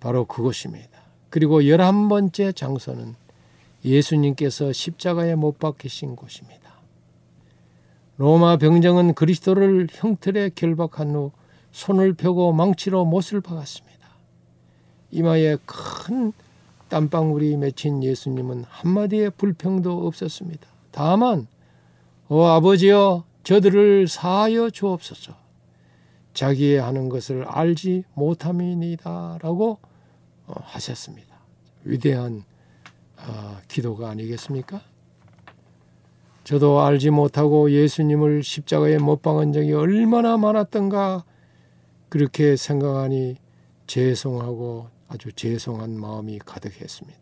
바로 0.00 0.24
그것입니다. 0.24 0.88
그리고 1.30 1.66
열한 1.66 2.08
번째 2.08 2.52
장소는 2.52 3.14
예수님께서 3.84 4.72
십자가에 4.72 5.34
못 5.34 5.58
박히신 5.58 6.16
곳입니다. 6.16 6.62
로마 8.16 8.56
병정은 8.56 9.14
그리스도를 9.14 9.88
형틀에 9.90 10.50
결박한 10.54 11.14
후 11.14 11.32
손을 11.72 12.12
펴고 12.14 12.52
망치로 12.52 13.04
못을 13.04 13.40
박았습니다. 13.40 13.92
이마에 15.10 15.56
큰 15.64 16.32
땀방울이 16.88 17.56
맺힌 17.56 18.02
예수님은 18.02 18.64
한마디의 18.68 19.30
불평도 19.30 20.06
없었습니다. 20.06 20.66
다만 20.90 21.46
오 22.28 22.44
아버지여 22.44 23.24
저들을 23.44 24.08
사하여 24.08 24.70
주옵소서 24.70 25.41
자기의 26.34 26.80
하는 26.80 27.08
것을 27.08 27.44
알지 27.44 28.04
못함이니다라고 28.14 29.78
어, 30.46 30.54
하셨습니다. 30.62 31.38
위대한 31.84 32.44
아, 33.16 33.60
기도가 33.68 34.10
아니겠습니까? 34.10 34.80
저도 36.44 36.80
알지 36.80 37.10
못하고 37.10 37.70
예수님을 37.70 38.42
십자가에 38.42 38.98
못 38.98 39.22
박은 39.22 39.52
적이 39.52 39.74
얼마나 39.74 40.36
많았던가 40.36 41.24
그렇게 42.08 42.56
생각하니 42.56 43.36
죄송하고 43.86 44.88
아주 45.08 45.32
죄송한 45.32 45.98
마음이 45.98 46.40
가득했습니다. 46.40 47.20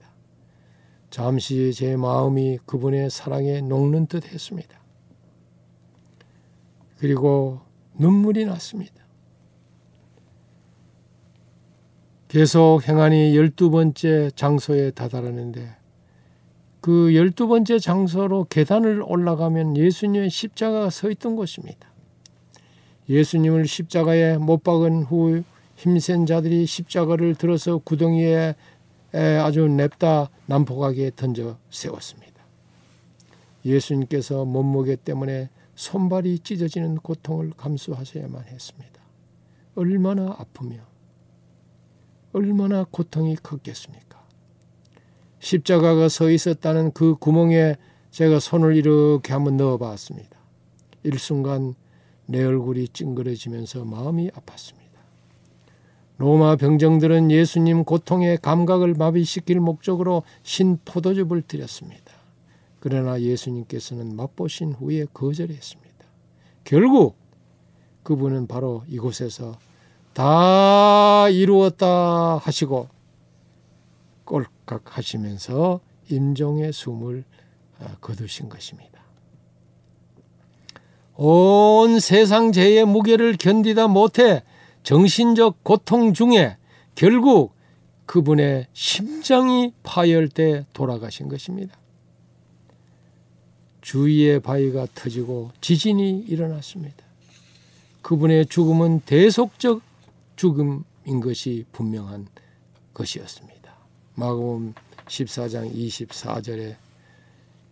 잠시 1.11 1.73
제 1.75 1.97
마음이 1.97 2.59
그분의 2.65 3.11
사랑에 3.11 3.61
녹는 3.61 4.07
듯 4.07 4.33
했습니다. 4.33 4.81
그리고 6.99 7.61
눈물이 7.99 8.47
났습니다. 8.47 9.00
계속 12.31 12.87
행하니 12.87 13.37
열두 13.37 13.73
번째 13.73 14.31
장소에 14.37 14.93
다다르는데 14.93 15.69
그 16.81 17.13
열두 17.13 17.49
번째 17.49 17.81
장소로 17.81 18.47
계단을 18.49 19.03
올라가면 19.05 19.77
예수님의 19.77 20.31
십자가가 20.31 20.91
서 20.91 21.11
있던 21.11 21.35
곳입니다. 21.35 21.91
예수님을 23.09 23.67
십자가에 23.67 24.39
못 24.39 24.63
박은 24.63 25.03
후 25.03 25.43
힘센 25.75 26.25
자들이 26.25 26.67
십자가를 26.67 27.35
들어서 27.35 27.79
구덩이에 27.79 28.55
아주 29.43 29.67
냅다 29.67 30.31
난폭하게 30.47 31.11
던져 31.17 31.59
세웠습니다. 31.71 32.45
예수님께서 33.65 34.45
몸무게 34.45 34.95
때문에 34.95 35.51
손발이 35.75 36.39
찢어지는 36.39 36.99
고통을 36.99 37.51
감수하셔야만 37.57 38.45
했습니다. 38.45 39.01
얼마나 39.75 40.37
아프며 40.39 40.89
얼마나 42.33 42.85
고통이 42.85 43.37
컸겠습니까? 43.37 44.21
십자가가 45.41 46.09
서 46.09 46.31
있었다는 46.31 46.93
그 46.93 47.17
구멍에 47.17 47.77
제가 48.11 48.41
손을 48.41 48.77
이렇게 48.77 49.33
한번 49.33 49.57
넣어 49.57 49.79
봤습니다. 49.79 50.39
일순간 51.03 51.75
내 52.27 52.45
얼굴이 52.45 52.89
찡그러지면서 52.89 53.85
마음이 53.85 54.31
아팠습니다. 54.31 54.81
로마 56.19 56.57
병정들은 56.57 57.31
예수님 57.31 57.85
고통의 57.85 58.37
감각을 58.39 58.95
마비시킬 58.95 59.59
목적으로 59.59 60.23
신 60.43 60.79
포도즙을 60.85 61.43
드렸습니다. 61.43 62.13
그러나 62.79 63.21
예수님께서는 63.21 64.15
맛보신 64.17 64.73
후에 64.73 65.07
거절했습니다. 65.13 65.91
결국 66.65 67.17
그분은 68.03 68.47
바로 68.47 68.85
이곳에서 68.89 69.59
다 70.21 71.31
이루었다 71.31 72.37
하시고 72.37 72.89
꼴깍 74.27 74.99
하시면서 74.99 75.81
임종의 76.11 76.75
숨을 76.75 77.25
아, 77.79 77.97
거두신 78.03 78.51
것입니다. 78.51 79.01
온 81.17 82.01
세상 82.01 82.53
죄의 82.53 82.85
무게를 82.85 83.39
견디다 83.39 83.89
못해 83.89 84.43
정신적 84.83 85.65
고통 85.65 86.13
중에 86.13 86.59
결국 86.95 87.55
그분의 88.05 88.67
심장이 88.75 89.73
파열돼 89.83 90.67
돌아가신 90.75 91.29
것입니다. 91.29 91.79
주위의 93.81 94.41
바위가 94.41 94.89
터지고 94.95 95.51
지진이 95.63 96.27
일어났습니다. 96.29 97.07
그분의 98.03 98.47
죽음은 98.47 99.01
대속적 99.07 99.89
죽음인 100.41 101.21
것이 101.23 101.67
분명한 101.71 102.27
것이었습니다. 102.95 103.75
마가복음 104.15 104.73
14장 105.07 105.71
24절에 105.71 106.77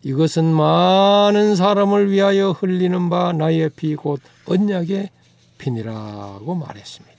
이것은 0.02 0.44
많은 0.44 1.56
사람을 1.56 2.10
위하여 2.10 2.50
흘리는 2.50 3.08
바 3.08 3.32
나의 3.32 3.70
피 3.70 3.96
곧 3.96 4.20
언약의 4.44 5.08
피니라고 5.56 6.54
말했습니다. 6.54 7.16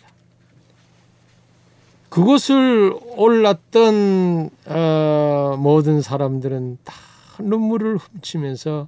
그곳을 2.09 2.95
올랐던 3.17 4.51
어, 4.67 5.55
모든 5.57 6.03
사람들은 6.03 6.77
다 6.83 6.93
눈물을 7.39 7.97
훔치면서 7.97 8.87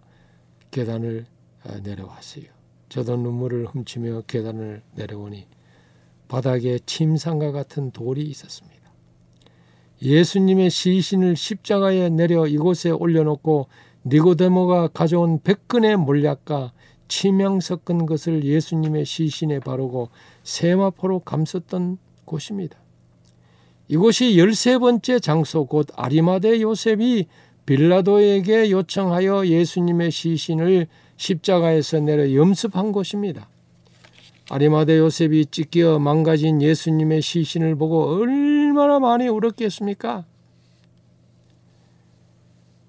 계단을 0.70 1.26
어, 1.64 1.74
내려왔어요. 1.82 2.46
저도 2.90 3.18
눈물을 3.18 3.66
훔치며 3.66 4.24
계단을 4.28 4.84
내려오니 4.94 5.48
바닥에 6.32 6.80
침상과 6.86 7.52
같은 7.52 7.92
돌이 7.92 8.22
있었습니다. 8.22 8.80
예수님의 10.02 10.70
시신을 10.70 11.36
십자가에 11.36 12.08
내려 12.08 12.48
이곳에 12.48 12.90
올려놓고 12.90 13.68
니고데모가 14.06 14.88
가져온 14.94 15.42
백근의 15.44 15.98
몰약과 15.98 16.72
치명 17.10 17.60
섞은 17.60 18.06
것을 18.06 18.46
예수님의 18.46 19.04
시신에 19.04 19.60
바르고 19.60 20.08
세마포로 20.44 21.20
감쌌던 21.20 21.98
곳입니다. 22.24 22.78
이곳이 23.90 24.38
열세 24.40 24.78
번째 24.78 25.20
장소 25.20 25.66
곧 25.66 25.90
아리마대 25.98 26.62
요셉이 26.62 27.28
빌라도에게 27.66 28.72
요청하여 28.72 29.48
예수님의 29.48 30.12
시신을 30.12 30.88
십자가에서 31.18 32.00
내려 32.00 32.34
염습한 32.34 32.94
곳입니다. 32.94 33.50
아리마대 34.54 34.98
요셉이 34.98 35.46
찢겨 35.46 35.98
망가진 35.98 36.62
예수님의 36.62 37.22
시신을 37.22 37.76
보고 37.76 38.18
얼마나 38.18 39.00
많이 39.00 39.30
울었겠습니까? 39.30 40.26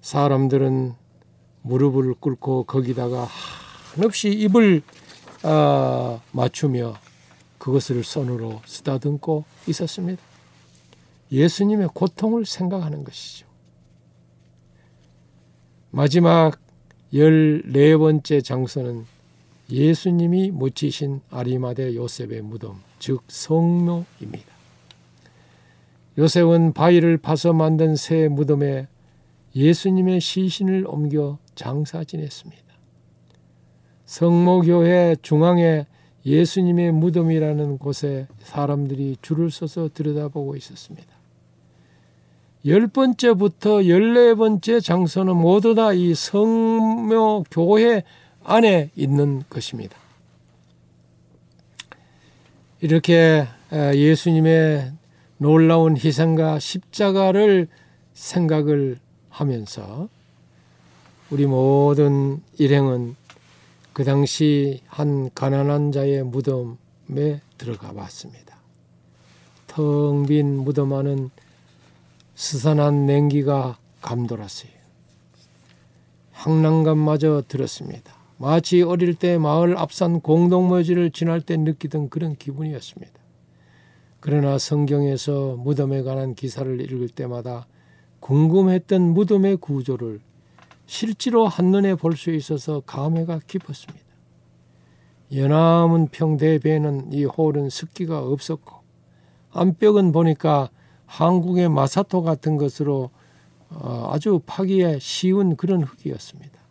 사람들은 0.01 0.93
무릎을 1.61 2.15
꿇고 2.15 2.65
거기다가 2.65 3.29
한없이 3.95 4.27
입을 4.27 4.81
어, 5.43 6.21
맞추며 6.33 6.95
그것을 7.59 8.03
손으로 8.03 8.61
쓰다듬고 8.65 9.45
있었습니다. 9.67 10.21
예수님의 11.31 11.91
고통을 11.93 12.45
생각하는 12.45 13.05
것이죠. 13.05 13.47
마지막 15.91 16.59
열네 17.13 17.95
번째 17.95 18.41
장소는 18.41 19.12
예수님이 19.73 20.51
묻히신 20.51 21.21
아리마대 21.31 21.95
요셉의 21.95 22.43
무덤, 22.43 22.79
즉 22.99 23.23
성묘입니다. 23.27 24.53
요셉은 26.19 26.73
바위를 26.73 27.17
파서 27.17 27.53
만든 27.53 27.95
새 27.95 28.27
무덤에 28.27 28.87
예수님의 29.55 30.21
시신을 30.21 30.85
옮겨 30.87 31.39
장사 31.55 32.03
지냈습니다. 32.03 32.63
성모교회 34.05 35.15
중앙에 35.23 35.87
예수님의 36.23 36.91
무덤이라는 36.91 37.79
곳에 37.79 38.27
사람들이 38.43 39.17
줄을 39.23 39.49
서서 39.49 39.89
들여다보고 39.91 40.55
있었습니다. 40.55 41.07
열 42.67 42.87
번째부터 42.87 43.87
열네 43.87 44.35
번째 44.35 44.79
장소는 44.79 45.35
모두 45.35 45.73
다 45.73 45.93
이 45.93 46.13
성묘 46.13 47.45
교회 47.49 48.03
안에 48.43 48.89
있는 48.95 49.43
것입니다. 49.49 49.97
이렇게 52.81 53.47
예수님의 53.71 54.91
놀라운 55.37 55.97
희생과 55.97 56.59
십자가를 56.59 57.67
생각을 58.13 58.99
하면서 59.29 60.09
우리 61.29 61.45
모든 61.45 62.41
일행은 62.57 63.15
그 63.93 64.03
당시 64.03 64.81
한 64.87 65.29
가난한 65.33 65.91
자의 65.91 66.23
무덤에 66.23 67.41
들어가 67.57 67.93
봤습니다. 67.93 68.57
텅 69.67 70.25
빈 70.25 70.57
무덤 70.57 70.93
안은 70.93 71.31
스산한 72.35 73.05
냉기가 73.05 73.77
감돌았어요. 74.01 74.71
향난감마저 76.33 77.43
들었습니다. 77.47 78.22
마치 78.43 78.81
어릴 78.81 79.15
때 79.15 79.37
마을 79.37 79.77
앞산 79.77 80.19
공동묘지를 80.19 81.11
지날 81.11 81.39
때 81.39 81.55
느끼던 81.55 82.09
그런 82.09 82.35
기분이었습니다. 82.35 83.13
그러나 84.19 84.57
성경에서 84.57 85.55
무덤에 85.55 86.03
관한 86.03 86.35
기사를 86.35 86.81
읽을 86.81 87.07
때마다 87.07 87.67
궁금했던 88.19 89.01
무덤의 89.13 89.55
구조를 89.57 90.19
실제로 90.85 91.47
한눈에 91.47 91.95
볼 91.95 92.17
수 92.17 92.31
있어서 92.31 92.81
감회가 92.81 93.39
깊었습니다. 93.47 94.05
연암은 95.33 96.09
평대배에는 96.09 97.13
이 97.13 97.23
홀은 97.23 97.69
습기가 97.69 98.23
없었고 98.23 98.75
안벽은 99.51 100.11
보니까 100.11 100.69
한국의 101.05 101.69
마사토 101.69 102.23
같은 102.23 102.57
것으로 102.57 103.09
어, 103.69 104.09
아주 104.11 104.41
파기에 104.45 104.99
쉬운 104.99 105.55
그런 105.55 105.83
흙이었습니다. 105.83 106.62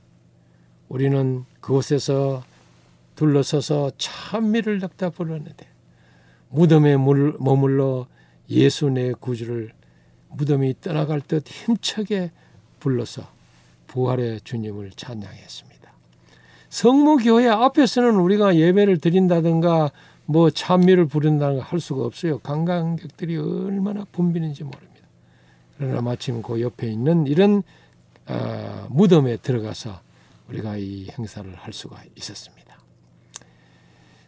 우리는 0.93 1.47
그곳에서 1.62 2.45
둘러서서 3.16 3.93
찬미를 3.97 4.78
납다 4.78 5.09
불렀는데 5.09 5.66
무덤에 6.51 6.99
머물러 6.99 8.07
예수 8.51 8.90
내 8.90 9.12
구주를 9.12 9.72
무덤이 10.28 10.74
떠나갈 10.82 11.22
듯 11.22 11.49
힘차게 11.49 12.30
불러서 12.78 13.26
부활의 13.86 14.43
주님을 14.43 14.90
찬양했습니다. 14.95 15.93
성모교회 16.68 17.49
앞에서는 17.49 18.16
우리가 18.16 18.57
예배를 18.57 18.99
드린다든가 18.99 19.93
뭐 20.26 20.51
찬미를 20.51 21.07
부른다는 21.07 21.57
걸할 21.61 21.80
수가 21.80 22.05
없어요. 22.05 22.38
관광객들이 22.40 23.38
얼마나 23.38 24.05
붐비는지 24.12 24.64
모릅니다. 24.64 25.07
그러나 25.78 26.03
마침 26.03 26.43
그 26.43 26.61
옆에 26.61 26.86
있는 26.86 27.26
이런 27.26 27.62
어, 28.26 28.86
무덤에 28.90 29.38
들어가서 29.38 30.11
우리가 30.53 30.76
이 30.76 31.09
행사를 31.16 31.53
할 31.55 31.72
수가 31.72 32.03
있었습니다. 32.16 32.62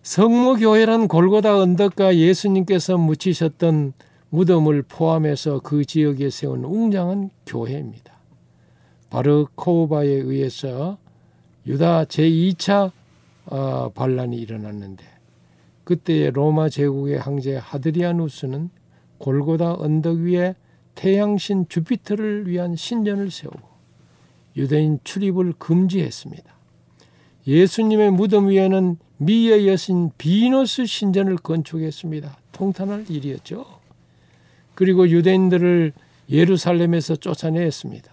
성모교회란 0.03 1.09
골고다 1.09 1.59
언덕과 1.59 2.17
예수님께서 2.17 2.97
묻히셨던 2.99 3.93
무덤을 4.31 4.83
포함해서 4.83 5.61
그 5.61 5.85
지역에 5.85 6.31
세운 6.31 6.65
웅장한 6.65 7.31
교회입니다. 7.47 8.13
바르코바에 9.11 10.09
의해서 10.09 10.99
유다 11.67 12.05
제2차 12.05 12.91
어, 13.47 13.91
반란이 13.95 14.37
일어났는데 14.37 15.05
그때의 15.85 16.33
로마 16.33 16.69
제국의 16.69 17.19
황제 17.19 17.57
하드리아누스는 17.57 18.71
골고다 19.19 19.75
언덕 19.75 20.19
위에 20.19 20.55
태양신 20.95 21.67
주피터를 21.69 22.49
위한 22.49 22.75
신전을 22.75 23.31
세우고 23.31 23.74
유대인 24.57 24.99
출입을 25.05 25.55
금지했습니다. 25.59 26.55
예수님의 27.47 28.13
무덤 28.13 28.49
위에는 28.49 28.97
미의 29.19 29.69
여신 29.69 30.11
비너스 30.17 30.87
신전을 30.87 31.37
건축했습니다. 31.37 32.37
통탄할 32.53 33.11
일이었죠. 33.11 33.67
그리고 34.75 35.09
유대인들을 35.09 35.93
예루살렘에서 36.31 37.17
쫓아냈습니다. 37.17 38.13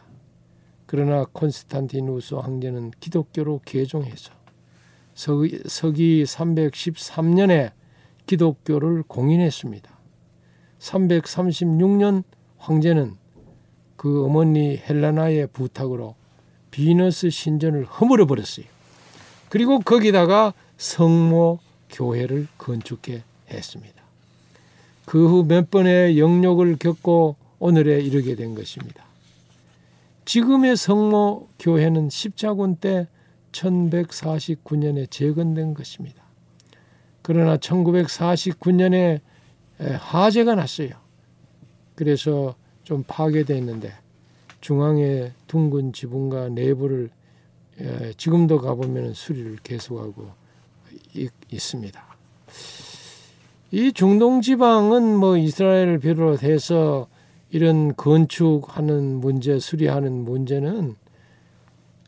그러나 0.86 1.26
콘스탄티누스 1.32 2.36
황제는 2.36 2.92
기독교로 3.00 3.62
개종해서 3.64 4.34
서기, 5.14 5.62
서기 5.66 6.24
313년에 6.24 7.72
기독교를 8.26 9.04
공인했습니다. 9.04 9.89
336년 10.80 12.24
황제는 12.58 13.16
그 13.96 14.26
어머니 14.26 14.78
헬라나의 14.78 15.48
부탁으로 15.48 16.16
비너스 16.72 17.30
신전을 17.30 17.86
허물어 17.86 18.26
버렸어요. 18.26 18.65
그리고 19.49 19.80
거기다가 19.80 20.53
성모 20.78 21.59
교회를 21.89 22.47
건축해 22.57 23.24
했습니다. 23.49 24.01
그 25.05 25.28
후 25.28 25.43
몇 25.43 25.69
번의 25.69 26.17
영역을 26.17 26.78
겪고 26.78 27.36
오늘에 27.59 27.99
이르게 27.99 28.36
된 28.36 28.55
것입니다. 28.55 29.03
지금의 30.24 30.78
성모 30.78 31.49
교회는 31.59 32.09
십자군 32.09 32.78
때 32.78 33.07
1149년에 33.51 35.11
재건된 35.11 35.74
것입니다. 35.74 36.24
그러나 37.22 37.57
1949년에 37.57 39.19
화재가 39.99 40.55
났어요. 40.55 40.91
그래서 41.95 42.55
좀 42.84 43.03
파괴되어 43.05 43.57
있는데 43.57 43.93
중앙의 44.62 45.34
둥근 45.47 45.91
지붕과 45.91 46.49
내부를 46.49 47.09
지금도 48.18 48.59
가보면 48.59 49.14
수리를 49.14 49.57
계속하고 49.64 50.30
있습니다. 51.51 52.12
이 53.72 53.93
중동 53.93 54.41
지방은 54.41 55.16
뭐 55.16 55.38
이스라엘을 55.38 55.99
비롯해서 55.99 57.07
이런 57.49 57.95
건축하는 57.95 59.20
문제, 59.20 59.59
수리하는 59.59 60.24
문제는 60.24 60.95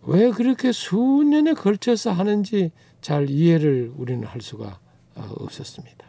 왜 0.04 0.32
그렇게 0.32 0.72
수년에 0.72 1.54
걸쳐서 1.54 2.12
하는지 2.12 2.72
잘 3.01 3.30
이해를 3.30 3.91
우리는 3.95 4.26
할 4.26 4.41
수가 4.41 4.80
어, 5.16 5.30
없었습니다. 5.38 6.06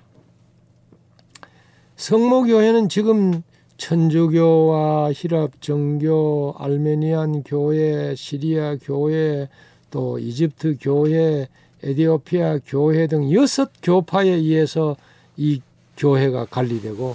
성모교회는 1.96 2.88
지금 2.88 3.42
천주교와 3.76 5.12
히랍 5.12 5.60
정교, 5.60 6.54
알메니안 6.58 7.42
교회, 7.42 8.14
시리아 8.14 8.76
교회, 8.76 9.48
또 9.90 10.18
이집트 10.18 10.78
교회, 10.80 11.48
에디오피아 11.82 12.60
교회 12.66 13.06
등 13.06 13.32
여섯 13.32 13.70
교파에 13.82 14.28
의해서 14.28 14.96
이 15.36 15.60
교회가 15.96 16.46
관리되고 16.46 17.14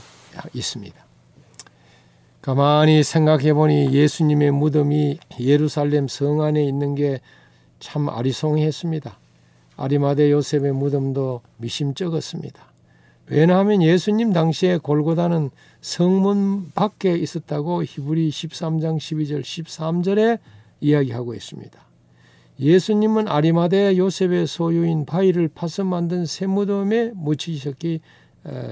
있습니다. 0.53 1.05
가만히 2.41 3.03
생각해 3.03 3.53
보니 3.53 3.93
예수님의 3.93 4.51
무덤이 4.51 5.19
예루살렘 5.39 6.07
성 6.07 6.41
안에 6.41 6.63
있는 6.63 6.95
게 6.95 7.19
참 7.79 8.09
아리송했습니다. 8.09 9.17
아리마대 9.77 10.31
요셉의 10.31 10.73
무덤도 10.73 11.41
미심쩍었습니다. 11.57 12.67
왜냐하면 13.27 13.81
예수님 13.81 14.33
당시에 14.33 14.77
골고다는 14.77 15.49
성문 15.81 16.71
밖에 16.75 17.15
있었다고 17.15 17.83
히브리 17.83 18.29
13장 18.29 18.97
12절 18.97 19.41
13절에 19.41 20.39
이야기하고 20.81 21.33
있습니다. 21.33 21.79
예수님은 22.59 23.29
아리마대 23.29 23.97
요셉의 23.97 24.45
소유인 24.45 25.05
바위를 25.05 25.47
파서 25.47 25.85
만든 25.85 26.25
새 26.25 26.45
무덤에 26.45 27.11
묻히셨기 27.15 28.01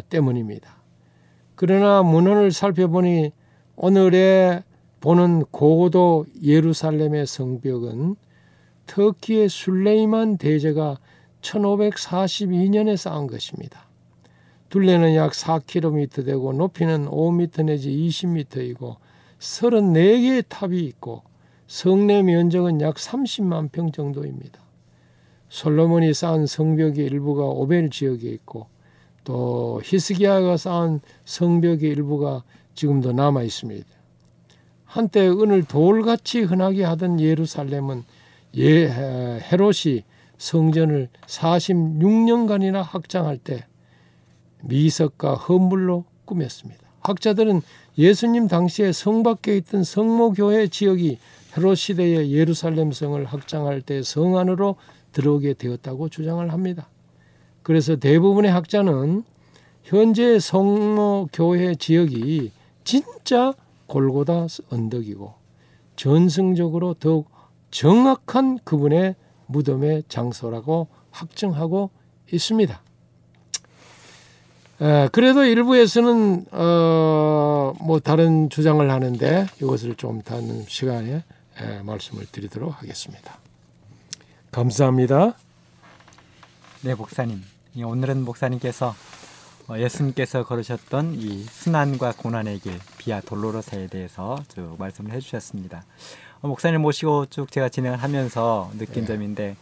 때문입니다. 0.10 0.76
그러나 1.56 2.04
문헌을 2.04 2.52
살펴보니 2.52 3.32
오늘의 3.78 4.64
보는 5.00 5.46
고도 5.52 6.26
예루살렘의 6.44 7.26
성벽은 7.26 8.16
터키의 8.88 9.48
술레이만 9.48 10.38
대제가 10.38 10.98
1542년에 11.42 12.98
쌓은 12.98 13.28
것입니다. 13.28 13.87
둘레는 14.70 15.16
약 15.16 15.32
4km 15.32 16.26
되고 16.26 16.54
높이는 16.54 17.06
5m 17.06 17.66
내지 17.66 17.90
20m이고 17.90 18.98
34개의 19.40 20.46
탑이 20.48 20.80
있고 20.80 21.24
성내 21.68 22.24
면적은 22.24 22.82
약 22.82 22.96
30만 22.96 23.72
평 23.72 23.92
정도입니다. 23.92 24.60
솔로몬이 25.50 26.14
쌓은 26.14 26.46
성벽의 26.46 27.06
일부가 27.06 27.44
오벨 27.44 27.90
지역에 27.90 28.30
있고 28.30 28.68
또 29.24 29.82
히스기야가 29.84 30.58
쌓은 30.58 31.02
성벽의 31.26 31.90
일부가 31.90 32.44
지금도 32.76 33.14
남아 33.14 33.44
있습니다. 33.44 33.88
한때 34.86 35.28
은을 35.28 35.64
돌같이 35.64 36.42
흔하게 36.42 36.84
하던 36.84 37.20
예루살렘은 37.20 38.04
예, 38.58 38.88
헤롯이 39.52 40.04
성전을 40.38 41.10
46년간이나 41.26 42.82
확장할 42.82 43.38
때 43.38 43.66
미석과 44.64 45.36
헌물로 45.36 46.06
꾸몄습니다. 46.26 46.82
학자들은 47.02 47.62
예수님 47.98 48.48
당시에 48.48 48.92
성 48.92 49.24
밖에 49.24 49.56
있던 49.58 49.84
성모교회 49.84 50.68
지역이 50.68 51.18
헤롯 51.58 51.78
시대의 51.78 52.32
예루살렘 52.32 52.92
성을 52.92 53.24
확장할 53.26 53.82
때 53.82 54.04
성 54.04 54.38
안으로 54.38 54.76
들어오게 55.14 55.54
되었다고 55.54 56.10
주장을 56.10 56.52
합니다. 56.52 56.90
그래서 57.64 57.96
대부분의 57.96 58.52
학자는 58.52 59.24
현재 59.84 60.40
성모교회 60.40 61.76
지역이 61.76 62.52
진짜 62.84 63.54
골고다 63.88 64.48
언덕이고 64.70 65.34
전승적으로 65.96 66.94
더욱 66.96 67.30
정확한 67.72 68.60
그분의 68.64 69.16
무덤의 69.48 70.04
장소라고 70.10 70.88
확정하고 71.12 71.90
있습니다. 72.32 72.82
에, 74.80 75.10
그래도 75.12 75.44
일부에서는 75.44 76.46
어, 76.52 77.74
뭐 77.82 78.00
다른 78.00 78.50
주장을 78.50 78.90
하는데 78.90 79.48
이것을 79.62 79.96
좀 79.96 80.22
다른 80.22 80.64
시간에 80.68 81.24
에, 81.60 81.82
말씀을 81.84 82.26
드리도록 82.32 82.82
하겠습니다. 82.82 83.40
감사합니다. 84.52 85.34
네, 86.82 86.94
목사님. 86.94 87.44
오늘은 87.84 88.24
목사님께서 88.24 88.96
어, 89.68 89.78
예수님께서 89.78 90.44
걸으셨던 90.46 91.16
이 91.16 91.44
순환과 91.44 92.14
고난의 92.18 92.60
길 92.60 92.80
비아 92.98 93.20
돌로로사에 93.20 93.88
대해서 93.88 94.38
쭉 94.48 94.76
말씀을 94.80 95.12
해주셨습니다. 95.12 95.84
어, 96.42 96.48
목사님 96.48 96.82
모시고 96.82 97.26
쭉 97.26 97.52
제가 97.52 97.70
진행을 97.70 97.98
하면서 97.98 98.72
느낀 98.78 99.02
네. 99.02 99.08
점인데 99.08 99.56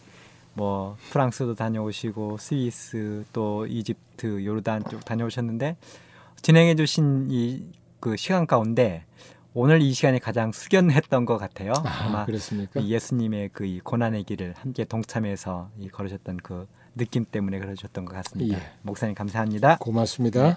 뭐 0.56 0.96
프랑스도 1.10 1.54
다녀오시고 1.54 2.38
스위스 2.38 3.24
또 3.32 3.66
이집트 3.66 4.44
요르단 4.44 4.84
쪽 4.90 5.04
다녀오셨는데 5.04 5.76
진행해 6.42 6.74
주신 6.74 7.28
이 7.30 7.86
그 8.06 8.16
시간 8.16 8.46
가운데 8.46 9.04
오늘 9.52 9.80
이 9.82 9.92
시간이 9.92 10.20
가장 10.20 10.52
숙연했던 10.52 11.24
것 11.24 11.38
같아요. 11.38 11.72
아, 11.84 12.08
마 12.08 12.24
그렇습니까? 12.24 12.80
예수님의 12.80 13.50
그 13.52 13.78
고난의 13.82 14.22
길을 14.24 14.54
함께 14.56 14.84
동참해서 14.84 15.70
이 15.78 15.88
걸으셨던 15.88 16.36
그 16.38 16.68
느낌 16.94 17.24
때문에 17.24 17.58
그러셨던 17.58 18.04
것 18.04 18.14
같습니다. 18.14 18.58
예. 18.58 18.62
목사님 18.82 19.14
감사합니다. 19.14 19.78
고맙습니다. 19.78 20.42
네. 20.42 20.56